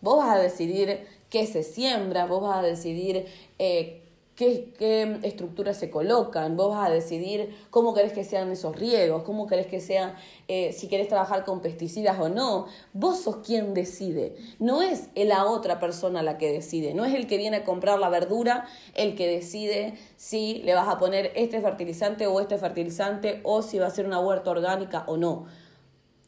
Vos 0.00 0.16
vas 0.16 0.30
a 0.36 0.38
decidir 0.38 1.06
qué 1.28 1.46
se 1.46 1.62
siembra, 1.62 2.26
vos 2.26 2.42
vas 2.42 2.58
a 2.58 2.62
decidir 2.62 3.26
eh, 3.60 4.02
qué, 4.40 5.18
estructuras 5.22 5.76
se 5.76 5.90
colocan, 5.90 6.56
vos 6.56 6.74
vas 6.74 6.88
a 6.88 6.92
decidir 6.92 7.54
cómo 7.68 7.92
querés 7.92 8.12
que 8.12 8.24
sean 8.24 8.50
esos 8.50 8.74
riegos, 8.74 9.22
cómo 9.22 9.46
querés 9.46 9.66
que 9.66 9.80
sean, 9.80 10.14
eh, 10.48 10.72
si 10.72 10.88
querés 10.88 11.08
trabajar 11.08 11.44
con 11.44 11.60
pesticidas 11.60 12.18
o 12.18 12.28
no. 12.28 12.66
Vos 12.92 13.20
sos 13.20 13.36
quien 13.38 13.74
decide, 13.74 14.36
no 14.58 14.82
es 14.82 15.08
la 15.14 15.44
otra 15.44 15.78
persona 15.78 16.22
la 16.22 16.38
que 16.38 16.50
decide, 16.50 16.94
no 16.94 17.04
es 17.04 17.14
el 17.14 17.26
que 17.26 17.36
viene 17.36 17.58
a 17.58 17.64
comprar 17.64 17.98
la 17.98 18.08
verdura 18.08 18.66
el 18.94 19.14
que 19.14 19.26
decide 19.26 19.94
si 20.16 20.62
le 20.64 20.74
vas 20.74 20.88
a 20.88 20.98
poner 20.98 21.32
este 21.34 21.60
fertilizante 21.60 22.26
o 22.26 22.40
este 22.40 22.56
fertilizante 22.56 23.40
o 23.44 23.62
si 23.62 23.78
va 23.78 23.86
a 23.86 23.90
ser 23.90 24.06
una 24.06 24.20
huerta 24.20 24.50
orgánica 24.50 25.04
o 25.06 25.16
no 25.16 25.46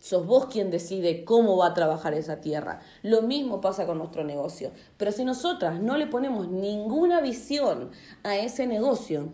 sos 0.02 0.26
vos 0.26 0.46
quien 0.46 0.72
decide 0.72 1.24
cómo 1.24 1.56
va 1.56 1.68
a 1.68 1.74
trabajar 1.74 2.12
esa 2.14 2.40
tierra. 2.40 2.80
Lo 3.04 3.22
mismo 3.22 3.60
pasa 3.60 3.86
con 3.86 3.98
nuestro 3.98 4.24
negocio. 4.24 4.72
Pero 4.96 5.12
si 5.12 5.24
nosotras 5.24 5.80
no 5.80 5.96
le 5.96 6.08
ponemos 6.08 6.48
ninguna 6.48 7.20
visión 7.20 7.92
a 8.24 8.34
ese 8.34 8.66
negocio, 8.66 9.32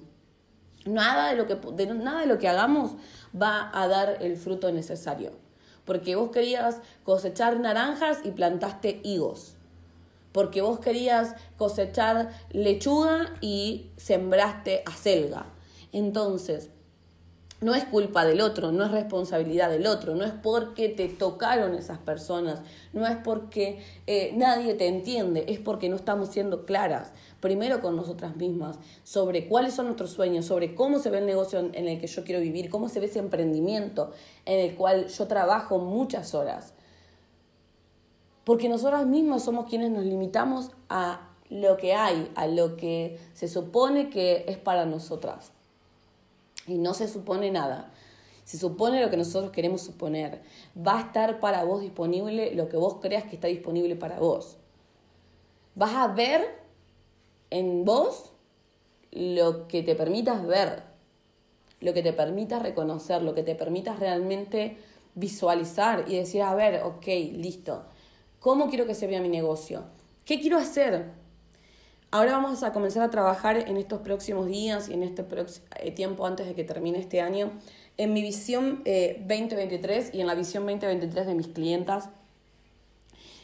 nada 0.85 1.31
de 1.31 1.37
lo 1.37 1.47
que, 1.47 1.57
nada 1.95 2.21
de 2.21 2.27
lo 2.27 2.39
que 2.39 2.49
hagamos 2.49 2.93
va 3.35 3.71
a 3.73 3.89
dar 3.89 4.19
el 4.21 4.37
fruto 4.37 4.71
necesario. 4.71 5.33
Porque 5.87 6.17
vos 6.17 6.31
querías 6.31 6.83
cosechar 7.03 7.59
naranjas 7.59 8.19
y 8.23 8.33
plantaste 8.33 9.01
higos. 9.03 9.55
Porque 10.33 10.61
vos 10.61 10.81
querías 10.81 11.35
cosechar 11.57 12.29
lechuga 12.51 13.33
y 13.41 13.87
sembraste 13.97 14.83
acelga. 14.85 15.47
Entonces, 15.93 16.69
no 17.61 17.75
es 17.75 17.85
culpa 17.85 18.25
del 18.25 18.41
otro, 18.41 18.71
no 18.71 18.85
es 18.85 18.93
responsabilidad 18.93 19.69
del 19.69 19.87
otro, 19.87 20.15
no 20.15 20.25
es 20.25 20.33
porque 20.33 20.89
te 20.89 21.09
tocaron 21.09 21.75
esas 21.75 21.99
personas, 21.99 22.63
no 22.93 23.05
es 23.07 23.17
porque 23.17 23.81
eh, 24.07 24.33
nadie 24.37 24.75
te 24.75 24.87
entiende, 24.87 25.45
es 25.49 25.59
porque 25.59 25.89
no 25.89 25.97
estamos 25.97 26.29
siendo 26.29 26.67
claras, 26.67 27.13
primero 27.41 27.81
con 27.81 27.97
nosotras 27.97 28.37
mismas, 28.37 28.79
sobre 29.03 29.49
cuáles 29.49 29.75
son 29.75 29.87
nuestros 29.87 30.11
sueños, 30.11 30.47
sobre 30.47 30.77
cómo 30.77 31.01
se 31.01 31.11
ve 31.11 31.19
el 31.19 31.27
negocio 31.27 31.59
en 31.59 31.89
el 31.89 32.01
que 32.01 32.07
yo 32.07 32.23
quiero 32.23 32.41
vivir, 32.41 32.71
cómo 32.71 32.89
se 32.89 33.01
ve 33.01 33.07
ese 33.07 33.19
emprendimiento 33.19 34.13
en 34.45 34.61
el 34.61 34.77
cual 34.77 35.09
yo 35.09 35.27
trabajo 35.27 35.79
muchas 35.79 36.35
horas. 36.35 36.75
Porque 38.45 38.69
nosotras 38.69 39.05
mismas 39.05 39.43
somos 39.43 39.69
quienes 39.69 39.91
nos 39.91 40.05
limitamos 40.05 40.71
a 40.89 41.29
lo 41.51 41.77
que 41.77 41.93
hay, 41.93 42.31
a 42.37 42.47
lo 42.47 42.77
que 42.77 43.19
se 43.35 43.49
supone 43.49 44.11
que 44.11 44.45
es 44.47 44.59
para 44.59 44.87
nosotras 44.87 45.53
y 46.69 46.79
no 46.79 46.95
se 46.95 47.09
supone 47.09 47.51
nada. 47.51 47.91
Se 48.45 48.59
supone 48.59 49.01
lo 49.01 49.11
que 49.11 49.17
nosotros 49.17 49.53
queremos 49.53 49.83
suponer. 49.83 50.43
Va 50.77 50.99
a 50.99 51.03
estar 51.03 51.41
para 51.41 51.65
vos 51.65 51.81
disponible 51.81 52.55
lo 52.55 52.69
que 52.69 52.77
vos 52.77 52.97
creas 53.01 53.25
que 53.25 53.35
está 53.35 53.49
disponible 53.49 53.97
para 53.97 54.19
vos. 54.19 54.57
Vas 55.75 55.95
a 55.95 56.09
ver 56.09 56.59
en 57.51 57.85
vos 57.85 58.33
lo 59.11 59.69
que 59.69 59.83
te 59.83 59.95
permitas 59.95 60.47
ver, 60.47 60.83
lo 61.81 61.93
que 61.95 62.03
te 62.03 62.13
permitas 62.13 62.63
reconocer, 62.63 63.23
lo 63.23 63.35
que 63.35 63.43
te 63.43 63.55
permitas 63.55 64.01
realmente 64.01 64.79
visualizar 65.15 66.05
y 66.09 66.17
decir, 66.17 66.43
a 66.43 66.55
ver, 66.55 66.83
ok, 66.85 67.07
listo. 67.33 67.85
¿Cómo 68.41 68.69
quiero 68.69 68.87
que 68.87 68.95
se 68.95 69.07
vea 69.07 69.21
mi 69.21 69.29
negocio? 69.29 69.85
¿Qué 70.25 70.41
quiero 70.41 70.59
hacer? 70.59 71.11
Ahora 72.11 72.33
vamos 72.33 72.63
a 72.63 72.73
comenzar 72.73 73.03
a 73.03 73.11
trabajar 73.11 73.59
en 73.59 73.77
estos 73.77 74.01
próximos 74.01 74.47
días 74.47 74.89
y 74.89 74.95
en 74.95 75.03
este 75.03 75.27
eh, 75.77 75.91
tiempo 75.91 76.27
antes 76.27 76.47
de 76.47 76.55
que 76.55 76.65
termine 76.65 76.99
este 76.99 77.21
año 77.21 77.53
en 77.99 78.15
mi 78.15 78.23
visión 78.23 78.83
2023 78.87 80.07
eh, 80.07 80.11
y 80.15 80.21
en 80.23 80.27
la 80.27 80.35
visión 80.35 80.65
2023 80.65 81.27
de 81.27 81.35
mis 81.35 81.49
clientas. 81.49 82.09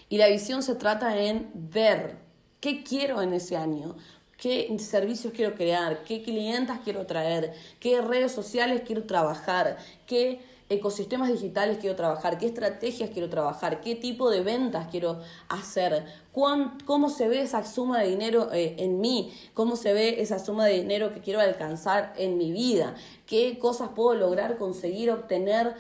Y 0.09 0.17
la 0.17 0.29
visión 0.29 0.63
se 0.63 0.77
trata 0.77 1.21
en 1.21 1.51
ver 1.53 2.17
qué 2.61 2.83
quiero 2.83 3.21
en 3.21 3.35
ese 3.35 3.59
año, 3.59 3.97
qué 4.39 4.75
servicios 4.79 5.35
quiero 5.35 5.55
crear, 5.55 6.03
qué 6.05 6.23
clientas 6.23 6.81
quiero 6.83 7.05
traer, 7.05 7.53
qué 7.81 8.01
redes 8.01 8.33
sociales 8.33 8.81
quiero 8.87 9.05
trabajar, 9.05 9.77
qué 10.07 10.41
ecosistemas 10.69 11.29
digitales 11.29 11.79
quiero 11.79 11.97
trabajar, 11.97 12.39
qué 12.39 12.47
estrategias 12.47 13.11
quiero 13.11 13.29
trabajar, 13.29 13.81
qué 13.81 13.95
tipo 13.95 14.31
de 14.31 14.41
ventas 14.41 14.89
quiero 14.91 15.21
hacer, 15.49 16.05
cómo 16.33 17.11
se 17.11 17.29
ve 17.29 17.43
esa 17.43 17.65
suma 17.67 18.01
de 18.01 18.09
dinero 18.09 18.53
eh, 18.53 18.77
en 18.79 19.01
mí, 19.01 19.33
cómo 19.53 19.77
se 19.77 19.93
ve 19.93 20.23
esa 20.23 20.39
suma 20.39 20.67
de 20.67 20.81
dinero 20.81 21.13
que 21.13 21.21
quiero 21.21 21.41
alcanzar 21.41 22.15
en 22.17 22.39
mi 22.39 22.53
vida, 22.53 22.95
qué 23.27 23.59
cosas 23.59 23.91
puedo 23.95 24.15
lograr, 24.15 24.57
conseguir, 24.57 25.11
obtener, 25.11 25.75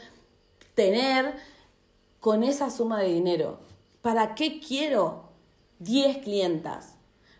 tener 0.74 1.34
con 2.20 2.44
esa 2.44 2.70
suma 2.70 3.00
de 3.00 3.08
dinero. 3.08 3.58
¿Para 4.02 4.34
qué 4.34 4.60
quiero 4.60 5.30
10 5.78 6.18
clientas? 6.18 6.93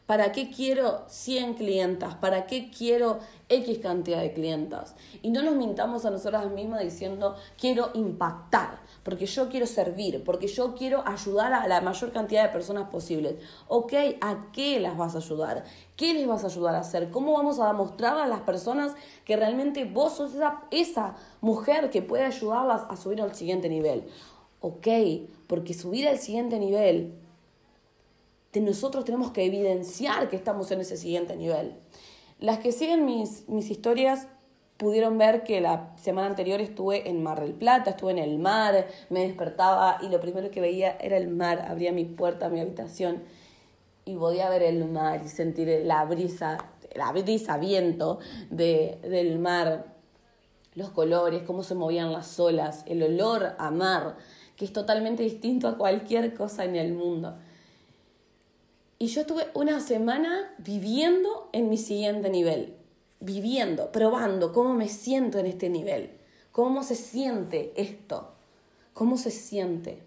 ¿Para 0.07 0.33
qué 0.33 0.51
quiero 0.51 1.05
100 1.09 1.55
clientas? 1.55 2.15
¿Para 2.17 2.47
qué 2.47 2.71
quiero 2.71 3.21
X 3.49 3.79
cantidad 3.79 4.21
de 4.21 4.35
clientas? 4.35 4.95
Y 5.23 5.31
no 5.31 5.43
nos 5.43 5.57
mintamos 5.57 6.05
a 6.05 6.11
nosotras 6.11 6.51
mismas 6.51 6.83
diciendo 6.83 7.37
quiero 7.59 7.91
impactar, 7.95 8.81
porque 9.03 9.25
yo 9.25 9.49
quiero 9.49 9.67
servir, 9.67 10.23
porque 10.23 10.47
yo 10.47 10.75
quiero 10.75 11.03
ayudar 11.07 11.55
a 11.55 11.67
la 11.69 11.81
mayor 11.81 12.13
cantidad 12.13 12.43
de 12.43 12.51
personas 12.51 12.91
posibles. 12.91 13.37
Ok, 13.67 13.95
¿a 14.21 14.51
qué 14.53 14.79
las 14.79 14.99
vas 14.99 15.15
a 15.15 15.19
ayudar? 15.19 15.65
¿Qué 15.97 16.13
les 16.13 16.27
vas 16.27 16.45
a 16.45 16.49
ayudar 16.49 16.75
a 16.75 16.81
hacer? 16.81 17.11
¿Cómo 17.11 17.33
vamos 17.33 17.59
a 17.59 17.69
demostrar 17.69 18.19
a 18.19 18.27
las 18.27 18.41
personas 18.41 18.93
que 19.25 19.37
realmente 19.37 19.87
vos 19.87 20.17
sos 20.17 20.35
esa, 20.35 20.65
esa 20.71 21.17
mujer 21.41 21.89
que 21.89 22.03
puede 22.03 22.25
ayudarlas 22.25 22.83
a 22.91 22.97
subir 22.99 23.23
al 23.23 23.35
siguiente 23.35 23.71
nivel? 23.71 24.05
Ok, 24.61 24.87
porque 25.47 25.73
subir 25.73 26.07
al 26.09 26.19
siguiente 26.19 26.59
nivel 26.59 27.24
nosotros 28.61 29.05
tenemos 29.05 29.31
que 29.33 29.45
evidenciar 29.45 30.29
que 30.29 30.37
estamos 30.37 30.71
en 30.71 30.81
ese 30.81 30.97
siguiente 30.97 31.37
nivel. 31.37 31.75
Las 32.39 32.59
que 32.59 32.73
siguen 32.73 33.05
mis, 33.05 33.49
mis 33.49 33.71
historias 33.71 34.29
pudieron 34.77 35.19
ver 35.19 35.45
que 35.45 35.61
la 35.61 35.95
semana 35.97 36.29
anterior 36.29 36.61
estuve 36.61 37.09
en 37.09 37.23
Mar 37.23 37.41
del 37.41 37.55
Plata, 37.55 37.91
estuve 37.91 38.13
en 38.13 38.19
el 38.19 38.39
mar, 38.39 38.87
me 39.09 39.21
despertaba 39.21 39.99
y 40.03 40.09
lo 40.09 40.21
primero 40.21 40.51
que 40.51 40.61
veía 40.61 40.97
era 41.01 41.17
el 41.17 41.29
mar, 41.29 41.65
abría 41.69 41.93
mi 41.93 42.05
puerta, 42.05 42.49
mi 42.49 42.61
habitación 42.61 43.23
y 44.05 44.17
podía 44.17 44.51
ver 44.51 44.63
el 44.63 44.85
mar 44.87 45.23
y 45.25 45.29
sentir 45.29 45.83
la 45.85 46.05
brisa, 46.05 46.59
la 46.95 47.13
brisa, 47.13 47.57
viento 47.57 48.19
de, 48.51 48.99
del 49.03 49.39
mar, 49.39 49.95
los 50.75 50.91
colores, 50.91 51.43
cómo 51.43 51.63
se 51.63 51.75
movían 51.75 52.13
las 52.13 52.39
olas, 52.39 52.83
el 52.87 53.03
olor 53.03 53.55
a 53.59 53.71
mar, 53.71 54.17
que 54.57 54.65
es 54.65 54.73
totalmente 54.73 55.23
distinto 55.23 55.69
a 55.69 55.79
cualquier 55.79 56.35
cosa 56.35 56.65
en 56.65 56.77
el 56.77 56.93
mundo. 56.93 57.37
Y 58.99 59.09
yo 59.09 59.23
estuve 59.23 59.49
una 59.55 59.81
semana 59.81 60.55
viviendo 60.59 61.49
en 61.53 61.69
mi 61.69 61.77
siguiente 61.77 62.31
nivel, 62.31 62.75
viviendo, 63.21 63.91
probando 63.91 64.53
cómo 64.53 64.75
me 64.75 64.89
siento 64.89 65.39
en 65.39 65.47
este 65.47 65.69
nivel, 65.69 66.11
cómo 66.53 66.83
se 66.85 66.95
siente 66.95 67.73
esto, 67.77 68.31
cómo 68.93 69.17
se 69.17 69.31
siente. 69.31 69.99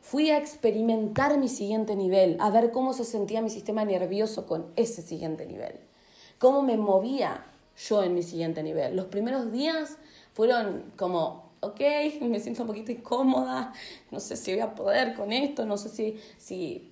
Fui 0.00 0.30
a 0.30 0.38
experimentar 0.38 1.38
mi 1.38 1.48
siguiente 1.48 1.94
nivel, 1.94 2.36
a 2.40 2.50
ver 2.50 2.72
cómo 2.72 2.94
se 2.94 3.04
sentía 3.04 3.42
mi 3.42 3.50
sistema 3.50 3.84
nervioso 3.84 4.46
con 4.46 4.66
ese 4.76 5.02
siguiente 5.02 5.46
nivel, 5.46 5.74
cómo 6.38 6.62
me 6.62 6.78
movía 6.78 7.44
yo 7.88 8.02
en 8.02 8.14
mi 8.14 8.22
siguiente 8.22 8.62
nivel. 8.62 8.96
Los 8.96 9.06
primeros 9.06 9.52
días 9.52 9.98
fueron 10.32 10.84
como, 10.96 11.50
ok, 11.60 11.80
me 12.22 12.40
siento 12.40 12.62
un 12.62 12.68
poquito 12.68 12.92
incómoda, 12.92 13.74
no 14.10 14.20
sé 14.20 14.36
si 14.36 14.52
voy 14.52 14.62
a 14.62 14.74
poder 14.74 15.14
con 15.14 15.32
esto, 15.32 15.66
no 15.66 15.76
sé 15.76 15.90
si, 15.90 16.18
si 16.38 16.89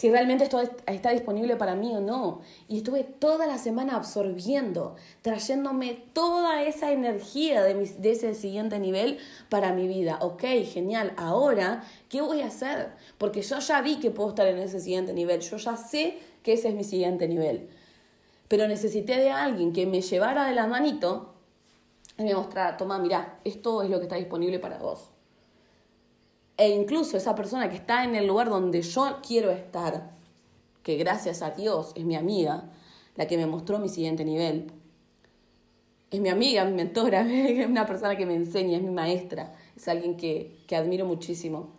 si 0.00 0.10
realmente 0.10 0.44
esto 0.44 0.62
está 0.86 1.10
disponible 1.10 1.56
para 1.56 1.74
mí 1.74 1.94
o 1.94 2.00
no. 2.00 2.40
Y 2.68 2.78
estuve 2.78 3.04
toda 3.04 3.46
la 3.46 3.58
semana 3.58 3.96
absorbiendo, 3.96 4.96
trayéndome 5.20 5.92
toda 6.14 6.62
esa 6.62 6.90
energía 6.90 7.62
de, 7.62 7.74
de 7.74 8.10
ese 8.10 8.34
siguiente 8.34 8.78
nivel 8.78 9.18
para 9.50 9.74
mi 9.74 9.88
vida. 9.88 10.16
Ok, 10.22 10.40
genial. 10.64 11.12
Ahora, 11.18 11.84
¿qué 12.08 12.22
voy 12.22 12.40
a 12.40 12.46
hacer? 12.46 12.92
Porque 13.18 13.42
yo 13.42 13.58
ya 13.58 13.82
vi 13.82 13.96
que 13.96 14.10
puedo 14.10 14.30
estar 14.30 14.46
en 14.46 14.56
ese 14.56 14.80
siguiente 14.80 15.12
nivel. 15.12 15.42
Yo 15.42 15.58
ya 15.58 15.76
sé 15.76 16.16
que 16.42 16.54
ese 16.54 16.68
es 16.70 16.74
mi 16.74 16.84
siguiente 16.84 17.28
nivel. 17.28 17.68
Pero 18.48 18.66
necesité 18.68 19.18
de 19.18 19.28
alguien 19.28 19.74
que 19.74 19.84
me 19.84 20.00
llevara 20.00 20.46
de 20.46 20.54
la 20.54 20.66
manito 20.66 21.34
y 22.16 22.22
me 22.22 22.34
mostrara, 22.34 22.78
toma, 22.78 22.98
mira, 22.98 23.38
esto 23.44 23.82
es 23.82 23.90
lo 23.90 23.98
que 23.98 24.04
está 24.04 24.16
disponible 24.16 24.58
para 24.60 24.78
vos 24.78 25.10
e 26.60 26.68
incluso 26.68 27.16
esa 27.16 27.34
persona 27.34 27.70
que 27.70 27.76
está 27.76 28.04
en 28.04 28.14
el 28.14 28.26
lugar 28.26 28.50
donde 28.50 28.82
yo 28.82 29.16
quiero 29.26 29.50
estar, 29.50 30.10
que 30.82 30.96
gracias 30.96 31.40
a 31.40 31.52
Dios 31.52 31.92
es 31.94 32.04
mi 32.04 32.16
amiga, 32.16 32.64
la 33.16 33.26
que 33.26 33.38
me 33.38 33.46
mostró 33.46 33.78
mi 33.78 33.88
siguiente 33.88 34.26
nivel, 34.26 34.70
es 36.10 36.20
mi 36.20 36.28
amiga, 36.28 36.66
mi 36.66 36.74
mentora, 36.74 37.22
es 37.30 37.66
una 37.66 37.86
persona 37.86 38.14
que 38.14 38.26
me 38.26 38.34
enseña, 38.34 38.76
es 38.76 38.82
mi 38.82 38.90
maestra, 38.90 39.54
es 39.74 39.88
alguien 39.88 40.18
que, 40.18 40.58
que 40.66 40.76
admiro 40.76 41.06
muchísimo. 41.06 41.70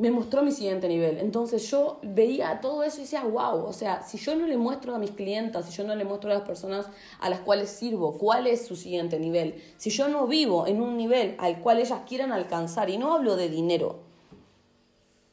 Me 0.00 0.10
mostró 0.10 0.42
mi 0.42 0.50
siguiente 0.50 0.88
nivel. 0.88 1.18
Entonces 1.18 1.70
yo 1.70 1.98
veía 2.02 2.62
todo 2.62 2.82
eso 2.82 2.96
y 2.96 3.00
decía, 3.02 3.22
wow, 3.22 3.66
o 3.66 3.72
sea, 3.74 4.02
si 4.02 4.16
yo 4.16 4.34
no 4.34 4.46
le 4.46 4.56
muestro 4.56 4.94
a 4.94 4.98
mis 4.98 5.10
clientas, 5.10 5.66
si 5.66 5.76
yo 5.76 5.84
no 5.84 5.94
le 5.94 6.06
muestro 6.06 6.30
a 6.30 6.34
las 6.34 6.42
personas 6.44 6.86
a 7.20 7.28
las 7.28 7.40
cuales 7.40 7.68
sirvo 7.68 8.16
cuál 8.16 8.46
es 8.46 8.64
su 8.64 8.76
siguiente 8.76 9.20
nivel, 9.20 9.62
si 9.76 9.90
yo 9.90 10.08
no 10.08 10.26
vivo 10.26 10.66
en 10.66 10.80
un 10.80 10.96
nivel 10.96 11.34
al 11.38 11.60
cual 11.60 11.80
ellas 11.80 12.00
quieran 12.08 12.32
alcanzar, 12.32 12.88
y 12.88 12.96
no 12.96 13.12
hablo 13.12 13.36
de 13.36 13.50
dinero, 13.50 13.98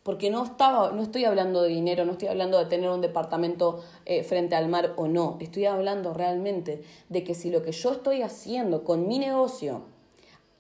porque 0.04 0.30
no, 0.30 0.44
estaba, 0.44 0.92
no 0.92 1.02
estoy 1.02 1.24
hablando 1.24 1.62
de 1.62 1.70
dinero, 1.70 2.04
no 2.04 2.12
estoy 2.12 2.28
hablando 2.28 2.58
de 2.58 2.66
tener 2.66 2.90
un 2.90 3.00
departamento 3.00 3.82
eh, 4.06 4.24
frente 4.24 4.56
al 4.56 4.68
mar 4.68 4.96
o 4.98 5.08
no, 5.08 5.38
estoy 5.40 5.66
hablando 5.66 6.14
realmente 6.14 6.84
de 7.08 7.24
que 7.24 7.36
si 7.36 7.50
lo 7.50 7.64
que 7.64 7.72
yo 7.72 7.94
estoy 7.94 8.22
haciendo 8.22 8.84
con 8.84 9.08
mi 9.08 9.18
negocio 9.18 9.84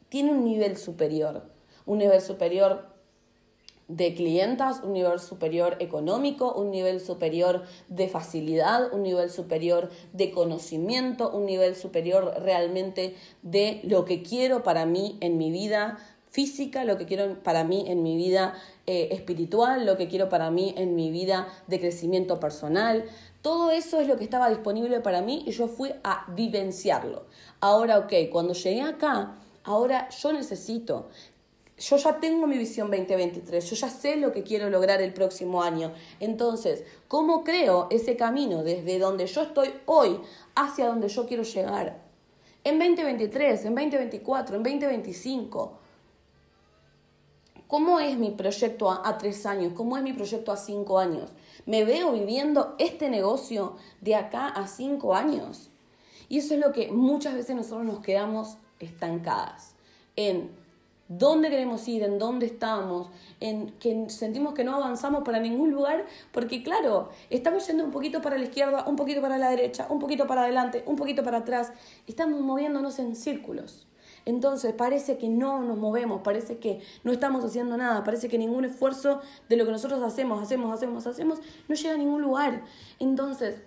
tiene 0.08 0.32
un 0.32 0.46
nivel 0.46 0.78
superior, 0.78 1.44
un 1.86 1.98
nivel 1.98 2.22
superior 2.22 2.97
de 3.88 4.14
clientas, 4.14 4.82
un 4.84 4.94
nivel 4.94 5.20
superior 5.20 5.78
económico, 5.80 6.54
un 6.54 6.72
nivel 6.72 7.00
superior 7.00 7.64
de 7.88 8.10
facilidad, 8.10 8.94
un 8.94 9.04
nivel 9.04 9.30
superior 9.30 9.90
de 10.14 10.32
conocimiento, 10.32 11.30
un 11.32 11.46
nivel 11.46 11.76
superior 11.76 12.34
realmente 12.42 13.16
de 13.44 13.82
lo 13.84 14.06
que 14.06 14.24
quiero 14.24 14.64
para 14.64 14.86
mí 14.86 15.18
en 15.22 15.38
mi 15.38 15.52
vida 15.52 15.98
física, 16.30 16.84
lo 16.84 16.98
que 16.98 17.06
quiero 17.06 17.42
para 17.42 17.64
mí 17.64 17.86
en 17.88 18.04
mi 18.04 18.16
vida 18.16 18.54
eh, 18.86 19.10
espiritual, 19.12 19.86
lo 19.86 19.98
que 19.98 20.08
quiero 20.08 20.30
para 20.30 20.52
mí 20.52 20.74
en 20.78 20.96
mi 20.96 21.10
vida 21.10 21.48
de 21.68 21.80
crecimiento 21.80 22.40
personal. 22.40 23.06
Todo 23.42 23.72
eso 23.72 24.02
es 24.02 24.08
lo 24.08 24.18
que 24.18 24.26
estaba 24.26 24.50
disponible 24.50 25.00
para 25.00 25.22
mí 25.22 25.44
y 25.48 25.52
yo 25.52 25.68
fui 25.68 25.94
a 26.04 26.26
vivenciarlo. 26.36 27.26
Ahora, 27.62 28.00
ok, 28.00 28.14
cuando 28.32 28.54
llegué 28.54 28.82
acá, 28.82 29.38
ahora 29.64 30.10
yo 30.10 30.34
necesito 30.34 31.08
yo 31.78 31.98
ya 31.98 32.20
tengo 32.20 32.48
mi 32.48 32.58
visión 32.58 32.90
2023, 32.90 33.70
yo 33.70 33.76
ya 33.76 33.90
sé 33.90 34.16
lo 34.16 34.32
que 34.32 34.44
quiero 34.44 34.70
lograr 34.70 35.02
el 35.02 35.14
próximo 35.14 35.62
año. 35.62 35.94
Entonces, 36.20 36.84
¿cómo 37.08 37.44
creo 37.44 37.88
ese 37.92 38.16
camino 38.16 38.64
desde 38.64 38.98
donde 38.98 39.28
yo 39.28 39.44
estoy 39.44 39.70
hoy 39.86 40.20
hacia 40.56 40.88
donde 40.88 41.08
yo 41.08 41.28
quiero 41.28 41.44
llegar? 41.44 42.02
En 42.64 42.80
2023, 42.80 43.66
en 43.66 43.76
2024, 43.76 44.58
en 44.58 44.64
2025. 44.64 45.80
¿Cómo 47.68 48.00
es 48.00 48.18
mi 48.18 48.32
proyecto 48.32 48.90
a, 48.90 49.18
tres 49.18 49.46
años? 49.46 49.74
¿Cómo 49.74 49.98
es 49.98 50.04
mi 50.04 50.14
proyecto 50.14 50.52
a 50.54 50.58
cinco 50.58 51.00
años? 51.00 51.30
¿Me 51.66 51.84
veo 51.84 52.14
viviendo 52.14 52.76
este 52.80 53.10
negocio 53.10 53.76
de 54.00 54.16
acá 54.16 54.48
a 54.48 54.68
cinco 54.68 55.14
años? 55.14 55.70
Y 56.30 56.40
eso 56.40 56.56
es 56.56 56.60
lo 56.60 56.72
que 56.72 56.92
muchas 56.92 57.36
veces 57.36 57.56
nosotros 57.56 57.86
nos 57.86 58.00
quedamos 58.00 58.58
estancadas 58.80 59.76
en 60.16 60.50
dónde 61.08 61.50
queremos 61.50 61.88
ir, 61.88 62.04
en 62.04 62.20
dónde 62.20 62.46
estamos, 62.46 63.10
en 63.40 63.72
que 63.80 64.10
sentimos 64.10 64.54
que 64.54 64.64
no 64.64 64.76
avanzamos 64.76 65.24
para 65.24 65.40
ningún 65.40 65.72
lugar, 65.72 66.06
porque 66.32 66.64
claro, 66.64 67.10
estamos 67.30 67.66
yendo 67.68 67.84
un 67.84 67.92
poquito 67.92 68.22
para 68.22 68.38
la 68.38 68.44
izquierda, 68.44 68.86
un 68.88 68.96
poquito 68.96 69.22
para 69.22 69.38
la 69.38 69.50
derecha, 69.50 69.88
un 69.90 70.00
poquito 70.00 70.28
para 70.28 70.44
adelante, 70.44 70.84
un 70.86 70.96
poquito 70.96 71.24
para 71.24 71.40
atrás, 71.40 71.72
estamos 72.08 72.42
moviéndonos 72.42 73.00
en 73.00 73.16
círculos. 73.16 73.88
Entonces 74.26 74.74
parece 74.74 75.18
que 75.18 75.30
no 75.30 75.64
nos 75.64 75.78
movemos, 75.78 76.22
parece 76.22 76.58
que 76.58 76.82
no 77.06 77.14
estamos 77.14 77.46
haciendo 77.46 77.78
nada, 77.78 78.04
parece 78.04 78.28
que 78.28 78.38
ningún 78.38 78.66
esfuerzo 78.66 79.22
de 79.48 79.56
lo 79.56 79.66
que 79.66 79.72
nosotros 79.72 80.04
hacemos, 80.04 80.44
hacemos, 80.44 80.74
hacemos, 80.74 81.08
hacemos, 81.08 81.40
no 81.70 81.76
llega 81.76 81.94
a 81.94 81.98
ningún 81.98 82.22
lugar. 82.22 82.64
Entonces, 83.00 83.62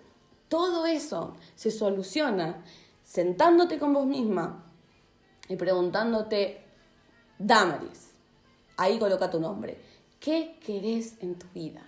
todo 0.48 0.84
eso 0.84 1.34
se 1.54 1.70
soluciona 1.70 2.62
sentándote 3.04 3.78
con 3.78 3.94
vos 3.94 4.04
misma 4.04 4.66
y 5.48 5.56
preguntándote, 5.56 6.62
Damaris, 7.42 8.10
ahí 8.76 8.98
coloca 8.98 9.30
tu 9.30 9.40
nombre, 9.40 9.78
¿qué 10.20 10.58
querés 10.64 11.14
en 11.22 11.36
tu 11.36 11.46
vida? 11.54 11.80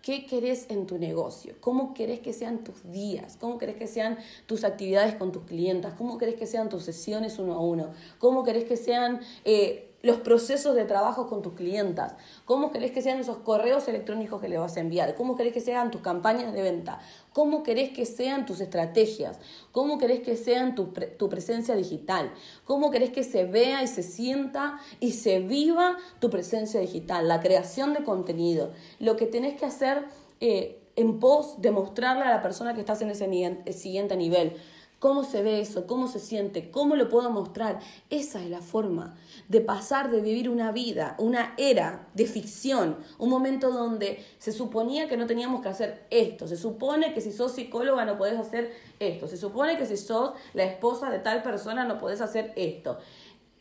¿Qué 0.00 0.24
querés 0.24 0.66
en 0.70 0.86
tu 0.86 0.96
negocio? 0.96 1.56
¿Cómo 1.60 1.92
querés 1.92 2.20
que 2.20 2.32
sean 2.32 2.62
tus 2.62 2.92
días? 2.92 3.36
¿Cómo 3.40 3.58
querés 3.58 3.74
que 3.74 3.88
sean 3.88 4.16
tus 4.46 4.62
actividades 4.62 5.16
con 5.16 5.32
tus 5.32 5.42
clientas? 5.42 5.94
¿Cómo 5.94 6.18
querés 6.18 6.36
que 6.36 6.46
sean 6.46 6.68
tus 6.68 6.84
sesiones 6.84 7.40
uno 7.40 7.54
a 7.54 7.58
uno? 7.58 7.90
¿Cómo 8.20 8.44
querés 8.44 8.62
que 8.62 8.76
sean 8.76 9.18
eh, 9.44 9.85
los 10.06 10.18
procesos 10.18 10.76
de 10.76 10.84
trabajo 10.84 11.26
con 11.26 11.42
tus 11.42 11.54
clientas, 11.54 12.14
cómo 12.44 12.70
querés 12.70 12.92
que 12.92 13.02
sean 13.02 13.18
esos 13.18 13.38
correos 13.38 13.88
electrónicos 13.88 14.40
que 14.40 14.48
le 14.48 14.56
vas 14.56 14.76
a 14.76 14.80
enviar, 14.80 15.16
cómo 15.16 15.34
querés 15.34 15.52
que 15.52 15.60
sean 15.60 15.90
tus 15.90 16.00
campañas 16.00 16.54
de 16.54 16.62
venta, 16.62 17.00
cómo 17.32 17.64
querés 17.64 17.90
que 17.90 18.06
sean 18.06 18.46
tus 18.46 18.60
estrategias, 18.60 19.40
cómo 19.72 19.98
querés 19.98 20.20
que 20.20 20.36
sean 20.36 20.76
tu, 20.76 20.92
tu 21.18 21.28
presencia 21.28 21.74
digital, 21.74 22.32
cómo 22.64 22.92
querés 22.92 23.10
que 23.10 23.24
se 23.24 23.46
vea 23.46 23.82
y 23.82 23.88
se 23.88 24.04
sienta 24.04 24.78
y 25.00 25.10
se 25.10 25.40
viva 25.40 25.96
tu 26.20 26.30
presencia 26.30 26.78
digital, 26.78 27.26
la 27.26 27.40
creación 27.40 27.92
de 27.92 28.04
contenido, 28.04 28.70
lo 29.00 29.16
que 29.16 29.26
tenés 29.26 29.58
que 29.58 29.66
hacer 29.66 30.04
eh, 30.38 30.80
en 30.94 31.18
pos 31.18 31.60
de 31.60 31.72
mostrarle 31.72 32.22
a 32.22 32.30
la 32.30 32.42
persona 32.42 32.74
que 32.74 32.80
estás 32.80 33.02
en 33.02 33.10
ese 33.10 33.26
siguiente 33.72 34.16
nivel 34.16 34.56
¿Cómo 34.98 35.24
se 35.24 35.42
ve 35.42 35.60
eso? 35.60 35.86
¿Cómo 35.86 36.08
se 36.08 36.18
siente? 36.18 36.70
¿Cómo 36.70 36.96
lo 36.96 37.10
puedo 37.10 37.30
mostrar? 37.30 37.80
Esa 38.08 38.42
es 38.42 38.48
la 38.48 38.62
forma 38.62 39.14
de 39.48 39.60
pasar 39.60 40.10
de 40.10 40.22
vivir 40.22 40.48
una 40.48 40.72
vida, 40.72 41.16
una 41.18 41.52
era 41.58 42.08
de 42.14 42.24
ficción, 42.26 42.96
un 43.18 43.28
momento 43.28 43.70
donde 43.70 44.24
se 44.38 44.52
suponía 44.52 45.06
que 45.06 45.18
no 45.18 45.26
teníamos 45.26 45.60
que 45.60 45.68
hacer 45.68 46.06
esto, 46.08 46.48
se 46.48 46.56
supone 46.56 47.12
que 47.12 47.20
si 47.20 47.30
sos 47.30 47.52
psicóloga 47.52 48.06
no 48.06 48.16
podés 48.16 48.38
hacer 48.38 48.72
esto, 48.98 49.28
se 49.28 49.36
supone 49.36 49.76
que 49.76 49.84
si 49.84 49.98
sos 49.98 50.32
la 50.54 50.64
esposa 50.64 51.10
de 51.10 51.18
tal 51.18 51.42
persona 51.42 51.84
no 51.84 51.98
podés 51.98 52.22
hacer 52.22 52.54
esto. 52.56 52.98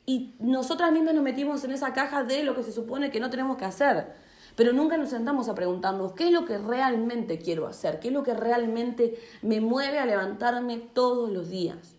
Y 0.05 0.35
nosotras 0.39 0.93
mismas 0.93 1.15
nos 1.15 1.23
metimos 1.23 1.63
en 1.65 1.71
esa 1.71 1.91
caja 1.93 2.23
de 2.23 2.43
lo 2.43 2.55
que 2.55 2.63
se 2.63 2.71
supone 2.71 3.11
que 3.11 3.19
no 3.19 3.29
tenemos 3.29 3.57
que 3.57 3.65
hacer 3.65 4.24
pero 4.55 4.73
nunca 4.73 4.97
nos 4.97 5.09
sentamos 5.09 5.49
a 5.49 5.55
preguntarnos 5.55 6.13
qué 6.13 6.27
es 6.27 6.31
lo 6.31 6.45
que 6.45 6.57
realmente 6.57 7.39
quiero 7.39 7.67
hacer, 7.67 7.99
qué 7.99 8.07
es 8.07 8.13
lo 8.13 8.23
que 8.23 8.33
realmente 8.33 9.19
me 9.41 9.61
mueve 9.61 9.99
a 9.99 10.05
levantarme 10.05 10.77
todos 10.77 11.29
los 11.29 11.49
días. 11.49 11.95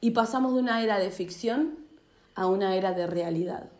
Y 0.00 0.10
pasamos 0.10 0.54
de 0.54 0.60
una 0.60 0.82
era 0.82 0.98
de 0.98 1.10
ficción 1.10 1.78
a 2.34 2.46
una 2.46 2.74
era 2.74 2.92
de 2.92 3.06
realidad, 3.06 3.70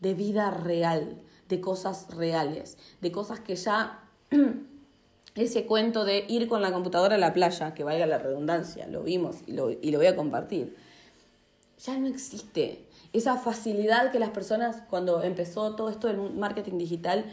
de 0.00 0.14
vida 0.14 0.50
real, 0.50 1.20
de 1.48 1.60
cosas 1.60 2.06
reales, 2.14 2.78
de 3.00 3.12
cosas 3.12 3.40
que 3.40 3.56
ya 3.56 4.04
ese 5.34 5.66
cuento 5.66 6.04
de 6.04 6.24
ir 6.28 6.48
con 6.48 6.62
la 6.62 6.72
computadora 6.72 7.16
a 7.16 7.18
la 7.18 7.34
playa, 7.34 7.74
que 7.74 7.84
valga 7.84 8.06
la 8.06 8.18
redundancia, 8.18 8.86
lo 8.86 9.02
vimos 9.02 9.36
y 9.46 9.52
lo, 9.52 9.70
y 9.70 9.90
lo 9.90 9.98
voy 9.98 10.06
a 10.06 10.16
compartir, 10.16 10.76
ya 11.88 11.98
no 11.98 12.06
existe 12.06 12.84
esa 13.12 13.36
facilidad 13.36 14.12
que 14.12 14.18
las 14.18 14.30
personas, 14.30 14.82
cuando 14.90 15.22
empezó 15.22 15.74
todo 15.74 15.88
esto 15.88 16.08
del 16.08 16.18
marketing 16.34 16.76
digital, 16.76 17.24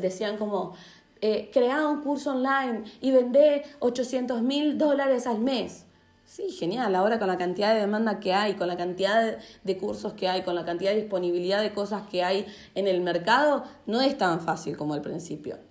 decían 0.00 0.36
como, 0.36 0.74
eh, 1.20 1.50
crea 1.52 1.86
un 1.86 2.02
curso 2.02 2.32
online 2.32 2.82
y 3.00 3.12
vende 3.12 3.62
800 3.78 4.42
mil 4.42 4.76
dólares 4.76 5.26
al 5.28 5.38
mes. 5.38 5.84
Sí, 6.24 6.50
genial. 6.50 6.94
Ahora 6.94 7.18
con 7.18 7.28
la 7.28 7.38
cantidad 7.38 7.74
de 7.74 7.80
demanda 7.80 8.18
que 8.18 8.34
hay, 8.34 8.54
con 8.54 8.66
la 8.66 8.76
cantidad 8.76 9.38
de 9.62 9.78
cursos 9.78 10.14
que 10.14 10.28
hay, 10.28 10.42
con 10.42 10.54
la 10.54 10.64
cantidad 10.64 10.90
de 10.90 11.00
disponibilidad 11.00 11.62
de 11.62 11.72
cosas 11.72 12.02
que 12.08 12.24
hay 12.24 12.46
en 12.74 12.88
el 12.88 13.00
mercado, 13.00 13.64
no 13.86 14.00
es 14.00 14.18
tan 14.18 14.40
fácil 14.40 14.76
como 14.76 14.94
al 14.94 15.02
principio 15.02 15.69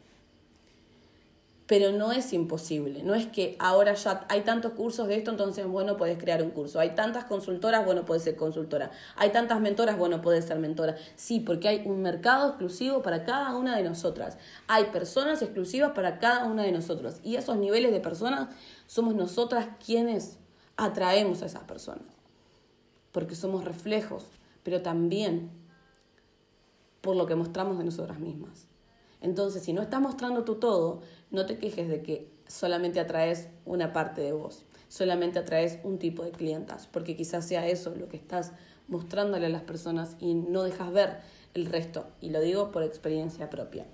pero 1.70 1.92
no 1.92 2.12
es 2.12 2.34
imposible. 2.34 3.04
No 3.04 3.14
es 3.14 3.28
que 3.28 3.56
ahora 3.60 3.94
ya 3.94 4.26
hay 4.28 4.42
tantos 4.42 4.72
cursos 4.72 5.08
de 5.08 5.18
esto, 5.18 5.30
entonces, 5.30 5.68
bueno, 5.68 5.98
puedes 5.98 6.18
crear 6.18 6.42
un 6.42 6.50
curso. 6.50 6.80
Hay 6.80 6.96
tantas 6.96 7.26
consultoras, 7.26 7.86
bueno, 7.86 8.06
puedes 8.06 8.24
ser 8.24 8.36
consultora. 8.36 8.90
Hay 9.16 9.30
tantas 9.30 9.62
mentoras, 9.62 9.96
bueno, 9.96 10.20
puedes 10.20 10.46
ser 10.46 10.58
mentora. 10.58 10.96
Sí, 11.16 11.40
porque 11.40 11.68
hay 11.68 11.84
un 11.86 12.02
mercado 12.02 12.48
exclusivo 12.48 13.04
para 13.04 13.24
cada 13.24 13.56
una 13.56 13.78
de 13.78 13.84
nosotras. 13.84 14.40
Hay 14.66 14.86
personas 14.86 15.44
exclusivas 15.44 15.92
para 15.92 16.18
cada 16.18 16.46
una 16.46 16.64
de 16.64 16.72
nosotros. 16.72 17.20
Y 17.24 17.36
esos 17.36 17.56
niveles 17.58 17.92
de 17.92 18.00
personas 18.00 18.50
somos 18.88 19.14
nosotras 19.14 19.68
quienes 19.86 20.40
atraemos 20.76 21.44
a 21.44 21.46
esas 21.46 21.66
personas. 21.66 22.08
Porque 23.12 23.36
somos 23.36 23.64
reflejos, 23.64 24.26
pero 24.64 24.82
también 24.82 25.52
por 27.02 27.16
lo 27.16 27.28
que 27.28 27.36
mostramos 27.36 27.78
de 27.78 27.84
nosotras 27.84 28.18
mismas. 28.18 28.69
Entonces, 29.22 29.64
si 29.64 29.74
no 29.74 29.82
estás 29.82 30.02
mostrando 30.02 30.44
tú 30.44 30.56
todo, 30.56 31.02
no 31.32 31.46
te 31.46 31.58
quejes 31.58 31.90
de 31.90 32.02
que 32.02 32.32
solamente 32.48 33.00
atraes 33.00 33.50
una 33.66 33.94
parte 33.94 34.22
de 34.22 34.32
vos, 34.32 34.64
solamente 34.88 35.40
atraes 35.40 35.80
un 35.84 36.00
tipo 36.00 36.24
de 36.24 36.32
clientas, 36.32 36.88
porque 36.88 37.16
quizás 37.16 37.48
sea 37.48 37.68
eso 37.68 37.94
lo 37.96 38.08
que 38.10 38.18
estás 38.18 38.52
mostrándole 38.88 39.46
a 39.46 39.50
las 39.50 39.62
personas 39.62 40.16
y 40.20 40.34
no 40.34 40.64
dejas 40.64 40.92
ver 40.92 41.20
el 41.54 41.66
resto. 41.66 42.08
Y 42.22 42.30
lo 42.30 42.42
digo 42.42 42.72
por 42.72 42.84
experiencia 42.84 43.50
propia. 43.50 43.86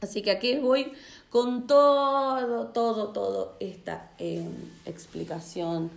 Así 0.00 0.22
que 0.22 0.30
aquí 0.30 0.58
voy 0.58 0.92
con 1.30 1.66
todo, 1.66 2.68
todo, 2.68 3.08
todo 3.08 3.56
esta 3.60 4.12
em, 4.18 4.52
explicación, 4.84 5.90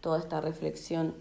toda 0.00 0.18
esta 0.18 0.40
reflexión 0.40 1.14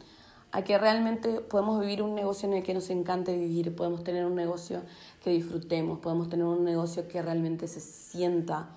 a 0.56 0.64
que 0.64 0.78
realmente 0.78 1.42
podemos 1.42 1.82
vivir 1.82 2.02
un 2.02 2.16
negocio 2.16 2.48
en 2.48 2.56
el 2.56 2.64
que 2.64 2.74
nos 2.74 2.90
encante 2.90 3.36
vivir, 3.36 3.76
podemos 3.76 4.06
tener 4.06 4.26
un 4.26 4.36
negocio 4.36 4.84
que 5.22 5.32
disfrutemos, 5.32 6.00
podemos 6.00 6.30
tener 6.30 6.46
un 6.46 6.64
negocio 6.64 7.10
que 7.10 7.22
realmente 7.22 7.68
se 7.68 7.82
sienta 7.82 8.70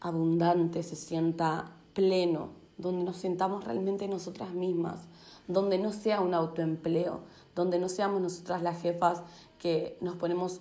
abundante, 0.00 0.82
se 0.82 0.96
sienta 0.96 1.70
pleno, 1.94 2.48
donde 2.76 3.04
nos 3.04 3.18
sentamos 3.18 3.62
realmente 3.62 4.08
nosotras 4.08 4.52
mismas, 4.52 4.98
donde 5.46 5.78
no 5.78 5.92
sea 5.92 6.20
un 6.20 6.34
autoempleo, 6.34 7.20
donde 7.54 7.78
no 7.78 7.88
seamos 7.88 8.20
nosotras 8.20 8.60
las 8.60 8.82
jefas 8.82 9.22
que 9.60 9.96
nos 10.00 10.16
ponemos 10.16 10.60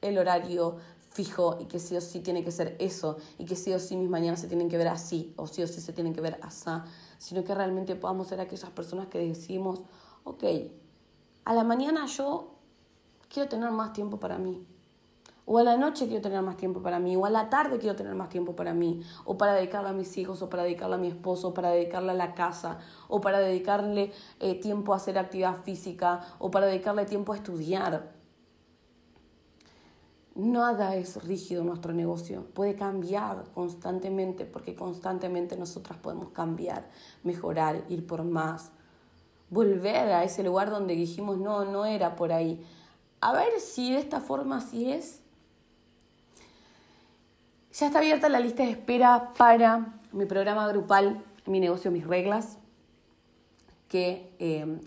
el 0.00 0.18
horario 0.18 0.74
fijo 1.12 1.56
y 1.60 1.66
que 1.66 1.78
sí 1.78 1.96
o 1.96 2.00
sí 2.00 2.18
tiene 2.18 2.42
que 2.42 2.50
ser 2.50 2.74
eso 2.80 3.16
y 3.38 3.44
que 3.44 3.54
sí 3.54 3.72
o 3.72 3.78
sí 3.78 3.96
mis 3.96 4.10
mañanas 4.10 4.40
se 4.40 4.48
tienen 4.48 4.68
que 4.68 4.76
ver 4.76 4.88
así 4.88 5.32
o 5.36 5.46
sí 5.46 5.62
o 5.62 5.68
sí 5.68 5.80
se 5.80 5.92
tienen 5.92 6.14
que 6.14 6.20
ver 6.20 6.40
así 6.42 6.68
sino 7.18 7.44
que 7.44 7.54
realmente 7.54 7.96
podamos 7.96 8.28
ser 8.28 8.40
aquellas 8.40 8.70
personas 8.70 9.08
que 9.08 9.18
decimos, 9.18 9.82
ok, 10.24 10.44
a 11.44 11.54
la 11.54 11.64
mañana 11.64 12.06
yo 12.06 12.54
quiero 13.28 13.48
tener 13.48 13.70
más 13.70 13.92
tiempo 13.92 14.18
para 14.18 14.38
mí, 14.38 14.64
o 15.50 15.58
a 15.58 15.62
la 15.62 15.78
noche 15.78 16.06
quiero 16.06 16.20
tener 16.20 16.42
más 16.42 16.58
tiempo 16.58 16.82
para 16.82 16.98
mí, 16.98 17.16
o 17.16 17.24
a 17.24 17.30
la 17.30 17.48
tarde 17.48 17.78
quiero 17.78 17.96
tener 17.96 18.14
más 18.14 18.28
tiempo 18.28 18.54
para 18.54 18.74
mí, 18.74 19.02
o 19.24 19.38
para 19.38 19.54
dedicarle 19.54 19.88
a 19.88 19.92
mis 19.94 20.16
hijos, 20.18 20.42
o 20.42 20.50
para 20.50 20.62
dedicarle 20.62 20.96
a 20.96 20.98
mi 20.98 21.08
esposo, 21.08 21.48
o 21.48 21.54
para 21.54 21.70
dedicarle 21.70 22.10
a 22.10 22.14
la 22.14 22.34
casa, 22.34 22.78
o 23.08 23.20
para 23.22 23.38
dedicarle 23.40 24.12
eh, 24.40 24.60
tiempo 24.60 24.92
a 24.92 24.96
hacer 24.96 25.18
actividad 25.18 25.62
física, 25.62 26.20
o 26.38 26.50
para 26.50 26.66
dedicarle 26.66 27.06
tiempo 27.06 27.32
a 27.32 27.36
estudiar. 27.36 28.12
Nada 30.38 30.94
es 30.94 31.20
rígido 31.24 31.62
en 31.62 31.66
nuestro 31.66 31.92
negocio, 31.92 32.44
puede 32.54 32.76
cambiar 32.76 33.46
constantemente 33.54 34.44
porque 34.44 34.76
constantemente 34.76 35.56
nosotras 35.56 35.98
podemos 35.98 36.30
cambiar, 36.30 36.88
mejorar, 37.24 37.84
ir 37.88 38.06
por 38.06 38.22
más, 38.22 38.70
volver 39.50 40.12
a 40.12 40.22
ese 40.22 40.44
lugar 40.44 40.70
donde 40.70 40.94
dijimos 40.94 41.38
no, 41.38 41.64
no 41.64 41.84
era 41.84 42.14
por 42.14 42.30
ahí. 42.30 42.64
A 43.20 43.32
ver 43.32 43.58
si 43.58 43.90
de 43.90 43.98
esta 43.98 44.20
forma 44.20 44.60
sí 44.60 44.92
es. 44.92 45.22
Ya 47.72 47.86
está 47.86 47.98
abierta 47.98 48.28
la 48.28 48.38
lista 48.38 48.62
de 48.62 48.70
espera 48.70 49.32
para 49.36 50.00
mi 50.12 50.24
programa 50.24 50.68
grupal 50.68 51.20
Mi 51.46 51.58
negocio, 51.58 51.90
mis 51.90 52.06
reglas, 52.06 52.58
que 53.88 54.32
eh, 54.38 54.80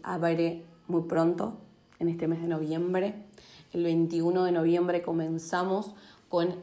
muy 0.88 1.02
pronto, 1.02 1.58
en 2.00 2.08
este 2.08 2.30
mes 2.30 2.42
de 2.42 2.48
noviembre. 2.48 3.26
El 3.74 3.86
21 3.86 4.44
de 4.44 4.52
noviembre 4.52 5.02
comenzamos 5.02 5.92
con 6.28 6.56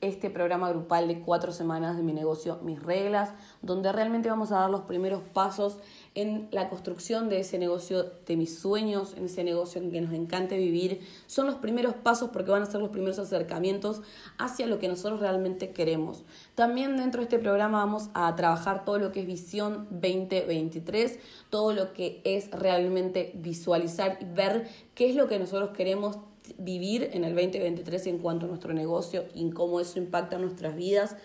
este 0.00 0.30
programa 0.30 0.70
grupal 0.70 1.08
de 1.08 1.20
cuatro 1.20 1.50
semanas 1.50 1.96
de 1.96 2.02
mi 2.04 2.12
negocio, 2.12 2.58
mis 2.62 2.80
reglas, 2.80 3.30
donde 3.62 3.92
realmente 3.92 4.28
vamos 4.28 4.52
a 4.52 4.60
dar 4.60 4.70
los 4.70 4.82
primeros 4.82 5.22
pasos 5.32 5.78
en 6.14 6.48
la 6.52 6.68
construcción 6.68 7.28
de 7.28 7.40
ese 7.40 7.58
negocio 7.58 8.12
de 8.26 8.36
mis 8.36 8.58
sueños, 8.58 9.14
en 9.16 9.24
ese 9.24 9.42
negocio 9.42 9.80
en 9.80 9.90
que 9.90 10.00
nos 10.00 10.12
encante 10.12 10.56
vivir. 10.56 11.00
Son 11.26 11.46
los 11.46 11.56
primeros 11.56 11.94
pasos 11.94 12.30
porque 12.30 12.50
van 12.50 12.62
a 12.62 12.66
ser 12.66 12.80
los 12.80 12.90
primeros 12.90 13.18
acercamientos 13.18 14.02
hacia 14.36 14.66
lo 14.66 14.78
que 14.78 14.88
nosotros 14.88 15.20
realmente 15.20 15.72
queremos. 15.72 16.24
También 16.54 16.96
dentro 16.96 17.20
de 17.20 17.24
este 17.24 17.38
programa 17.38 17.78
vamos 17.78 18.10
a 18.14 18.34
trabajar 18.36 18.84
todo 18.84 18.98
lo 18.98 19.10
que 19.10 19.20
es 19.20 19.26
visión 19.26 19.88
2023, 19.90 21.18
todo 21.50 21.72
lo 21.72 21.92
que 21.92 22.20
es 22.24 22.50
realmente 22.52 23.32
visualizar 23.34 24.18
y 24.20 24.24
ver 24.26 24.68
qué 24.94 25.10
es 25.10 25.16
lo 25.16 25.26
que 25.26 25.40
nosotros 25.40 25.70
queremos 25.70 26.18
vivir 26.58 27.10
en 27.12 27.24
el 27.24 27.34
2023 27.34 28.06
en 28.06 28.18
cuanto 28.18 28.46
a 28.46 28.48
nuestro 28.48 28.72
negocio 28.72 29.24
y 29.34 29.50
cómo 29.50 29.80
eso 29.80 29.98
impacta 29.98 30.36
en 30.36 30.42
nuestras 30.42 30.76
vidas, 30.76 31.16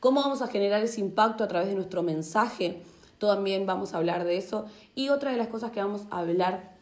cómo 0.00 0.20
vamos 0.20 0.42
a 0.42 0.48
generar 0.48 0.82
ese 0.82 1.00
impacto 1.00 1.44
a 1.44 1.48
través 1.48 1.68
de 1.68 1.74
nuestro 1.74 2.02
mensaje, 2.02 2.82
también 3.18 3.66
vamos 3.66 3.94
a 3.94 3.98
hablar 3.98 4.24
de 4.24 4.36
eso. 4.36 4.66
Y 4.94 5.08
otra 5.08 5.32
de 5.32 5.36
las 5.36 5.48
cosas 5.48 5.70
que 5.72 5.80
vamos 5.80 6.02
a 6.10 6.18
hablar 6.18 6.76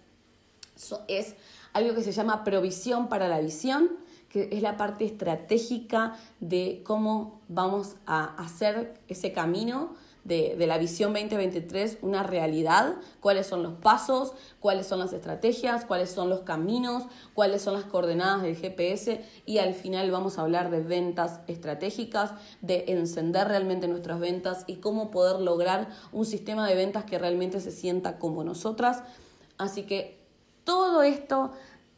es 1.09 1.35
algo 1.73 1.95
que 1.95 2.03
se 2.03 2.13
llama 2.13 2.45
provisión 2.45 3.09
para 3.09 3.29
la 3.29 3.41
visión, 3.41 3.91
que 4.29 4.49
es 4.53 4.63
la 4.63 4.77
parte 4.77 5.05
estratégica 5.05 6.17
de 6.41 6.83
cómo 6.85 7.41
vamos 7.49 7.97
a 8.07 8.35
hacer 8.43 9.01
ese 9.09 9.33
camino 9.33 9.95
de, 10.27 10.67
la 10.67 10.79
visión 10.79 11.13
2023 11.13 11.99
una 12.03 12.23
realidad, 12.23 12.97
cuáles 13.21 13.47
son 13.47 13.63
los 13.63 13.75
pasos, 13.75 14.33
cuáles 14.61 14.87
son 14.87 14.99
las 14.99 15.13
estrategias, 15.13 15.85
cuáles 15.85 16.11
son 16.11 16.29
los 16.29 16.41
caminos, 16.41 17.05
cuáles 17.35 17.63
son 17.63 17.75
las 17.75 17.85
coordenadas 17.85 18.43
del 18.43 18.57
GPS 18.57 19.25
y 19.45 19.59
al 19.59 19.75
final 19.75 20.11
vamos 20.11 20.39
a 20.39 20.43
hablar 20.43 20.71
de 20.71 20.81
ventas 20.81 21.41
estratégicas, 21.47 22.33
de 22.61 22.85
encender 22.89 23.49
realmente 23.49 23.89
nuestras 23.89 24.19
ventas 24.19 24.65
y 24.67 24.77
cómo 24.77 25.11
poder 25.11 25.41
lograr 25.41 25.89
un 26.13 26.27
sistema 26.27 26.67
de 26.67 26.75
ventas 26.75 27.05
que 27.05 27.19
realmente 27.19 27.61
se 27.61 27.71
sienta 27.71 28.19
como 28.19 28.43
nosotras. 28.43 29.03
Así 29.59 29.85
que 29.85 30.19
todo 30.65 31.03
esto 31.03 31.53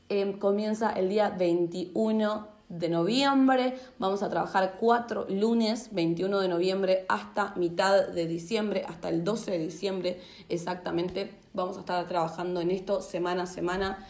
em, 0.09 0.39
comienza 0.39 0.93
el 0.93 1.09
día 1.09 1.31
21 1.31 2.58
de 2.69 2.89
noviembre. 2.89 3.79
Vamos 3.99 4.23
a 4.23 4.29
trabajar 4.29 4.77
cuatro 4.79 5.27
lunes, 5.29 5.89
21 5.93 6.41
de 6.41 6.49
noviembre 6.49 7.07
hasta 7.09 7.55
mitad 7.57 8.09
de 8.09 8.27
diciembre, 8.27 8.85
hasta 8.87 9.09
el 9.09 9.25
12 9.25 9.51
de 9.53 9.59
diciembre 9.59 10.21
exactamente. 10.49 11.33
Vamos 11.55 11.77
a 11.77 11.81
estar 11.81 12.07
trabajando 12.07 12.61
en 12.61 12.71
esto 12.71 13.01
semana 13.01 13.45
a 13.45 13.47
semana. 13.47 14.07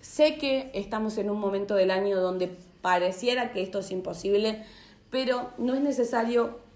Sé 0.00 0.36
que 0.36 0.70
estamos 0.74 1.18
en 1.18 1.30
un 1.30 1.38
momento 1.38 1.74
del 1.74 1.90
año 1.90 2.20
donde 2.20 2.56
pareciera 2.80 3.52
que 3.52 3.62
esto 3.62 3.80
es 3.80 3.90
imposible, 3.90 4.64
pero 5.10 5.50
no 5.58 5.74
es 5.74 5.80
necesario 5.80 6.67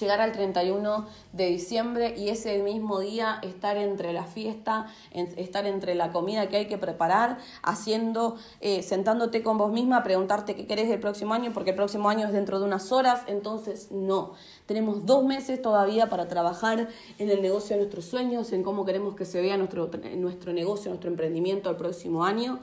llegar 0.00 0.20
al 0.20 0.32
31 0.32 1.06
de 1.32 1.46
diciembre 1.46 2.14
y 2.16 2.28
ese 2.28 2.62
mismo 2.62 3.00
día 3.00 3.38
estar 3.42 3.76
entre 3.76 4.12
la 4.12 4.24
fiesta, 4.24 4.86
estar 5.12 5.66
entre 5.66 5.94
la 5.94 6.12
comida 6.12 6.48
que 6.48 6.58
hay 6.58 6.66
que 6.66 6.78
preparar, 6.78 7.38
haciendo, 7.62 8.36
eh, 8.60 8.82
sentándote 8.82 9.42
con 9.42 9.58
vos 9.58 9.72
misma, 9.72 10.02
preguntarte 10.02 10.54
qué 10.54 10.66
querés 10.66 10.88
del 10.88 11.00
próximo 11.00 11.34
año, 11.34 11.52
porque 11.52 11.70
el 11.70 11.76
próximo 11.76 12.08
año 12.08 12.26
es 12.26 12.32
dentro 12.32 12.58
de 12.58 12.66
unas 12.66 12.92
horas, 12.92 13.22
entonces 13.26 13.90
no. 13.90 14.34
Tenemos 14.66 15.06
dos 15.06 15.24
meses 15.24 15.60
todavía 15.62 16.08
para 16.08 16.28
trabajar 16.28 16.88
en 17.18 17.30
el 17.30 17.40
negocio 17.40 17.76
de 17.76 17.82
nuestros 17.82 18.04
sueños, 18.04 18.52
en 18.52 18.62
cómo 18.62 18.84
queremos 18.84 19.14
que 19.14 19.24
se 19.24 19.40
vea 19.40 19.56
nuestro, 19.56 19.90
nuestro 20.16 20.52
negocio, 20.52 20.90
nuestro 20.90 21.10
emprendimiento 21.10 21.70
el 21.70 21.76
próximo 21.76 22.24
año. 22.24 22.60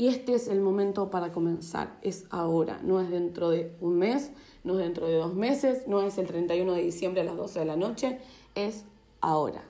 Y 0.00 0.06
este 0.06 0.34
es 0.34 0.46
el 0.46 0.60
momento 0.60 1.10
para 1.10 1.32
comenzar, 1.32 1.98
es 2.02 2.26
ahora, 2.30 2.78
no 2.84 3.00
es 3.00 3.10
dentro 3.10 3.50
de 3.50 3.76
un 3.80 3.98
mes, 3.98 4.30
no 4.62 4.74
es 4.74 4.78
dentro 4.78 5.08
de 5.08 5.16
dos 5.16 5.34
meses, 5.34 5.88
no 5.88 6.02
es 6.02 6.18
el 6.18 6.28
31 6.28 6.72
de 6.72 6.82
diciembre 6.82 7.22
a 7.22 7.24
las 7.24 7.36
12 7.36 7.58
de 7.58 7.64
la 7.64 7.74
noche, 7.74 8.20
es 8.54 8.84
ahora. 9.20 9.64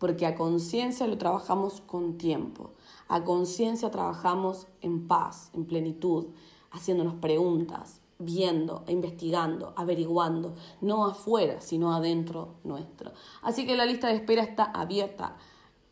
Porque 0.00 0.26
a 0.26 0.34
conciencia 0.34 1.06
lo 1.06 1.18
trabajamos 1.18 1.82
con 1.82 2.18
tiempo, 2.18 2.72
a 3.06 3.22
conciencia 3.22 3.92
trabajamos 3.92 4.66
en 4.80 5.06
paz, 5.06 5.52
en 5.54 5.64
plenitud, 5.64 6.26
haciéndonos 6.72 7.14
preguntas, 7.14 8.00
viendo, 8.18 8.82
investigando, 8.88 9.72
averiguando, 9.76 10.56
no 10.80 11.06
afuera, 11.06 11.60
sino 11.60 11.94
adentro 11.94 12.56
nuestro. 12.64 13.12
Así 13.40 13.66
que 13.66 13.76
la 13.76 13.86
lista 13.86 14.08
de 14.08 14.16
espera 14.16 14.42
está 14.42 14.64
abierta 14.64 15.36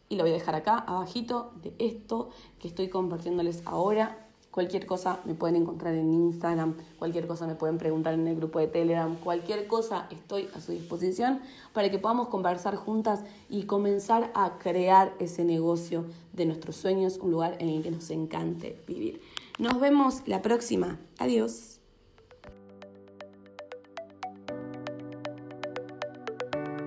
y 0.09 0.17
lo 0.17 0.23
voy 0.23 0.31
a 0.31 0.35
dejar 0.35 0.55
acá 0.55 0.79
abajito 0.79 1.53
de 1.63 1.75
esto 1.79 2.31
que 2.59 2.69
estoy 2.69 2.89
compartiéndoles 2.89 3.63
ahora. 3.65 4.25
Cualquier 4.51 4.87
cosa 4.87 5.21
me 5.25 5.35
pueden 5.35 5.57
encontrar 5.57 5.95
en 5.95 6.13
Instagram, 6.13 6.75
cualquier 6.99 7.27
cosa 7.27 7.47
me 7.47 7.55
pueden 7.55 7.79
preguntar 7.79 8.15
en 8.15 8.27
el 8.27 8.35
grupo 8.35 8.59
de 8.59 8.67
Telegram, 8.67 9.15
cualquier 9.17 9.67
cosa 9.69 10.09
estoy 10.11 10.49
a 10.55 10.61
su 10.61 10.73
disposición 10.73 11.41
para 11.73 11.91
que 11.91 11.99
podamos 11.99 12.29
conversar 12.29 12.75
juntas 12.75 13.23
y 13.49 13.65
comenzar 13.65 14.33
a 14.35 14.59
crear 14.59 15.15
ese 15.21 15.45
negocio 15.45 16.07
de 16.33 16.47
nuestros 16.47 16.77
sueños, 16.77 17.19
un 17.19 17.31
lugar 17.31 17.57
en 17.61 17.69
el 17.69 17.83
que 17.83 17.91
nos 17.91 18.11
encante 18.11 18.83
vivir. 18.87 19.21
Nos 19.59 19.79
vemos 19.79 20.23
la 20.27 20.41
próxima. 20.41 20.99
Adiós. 21.19 21.78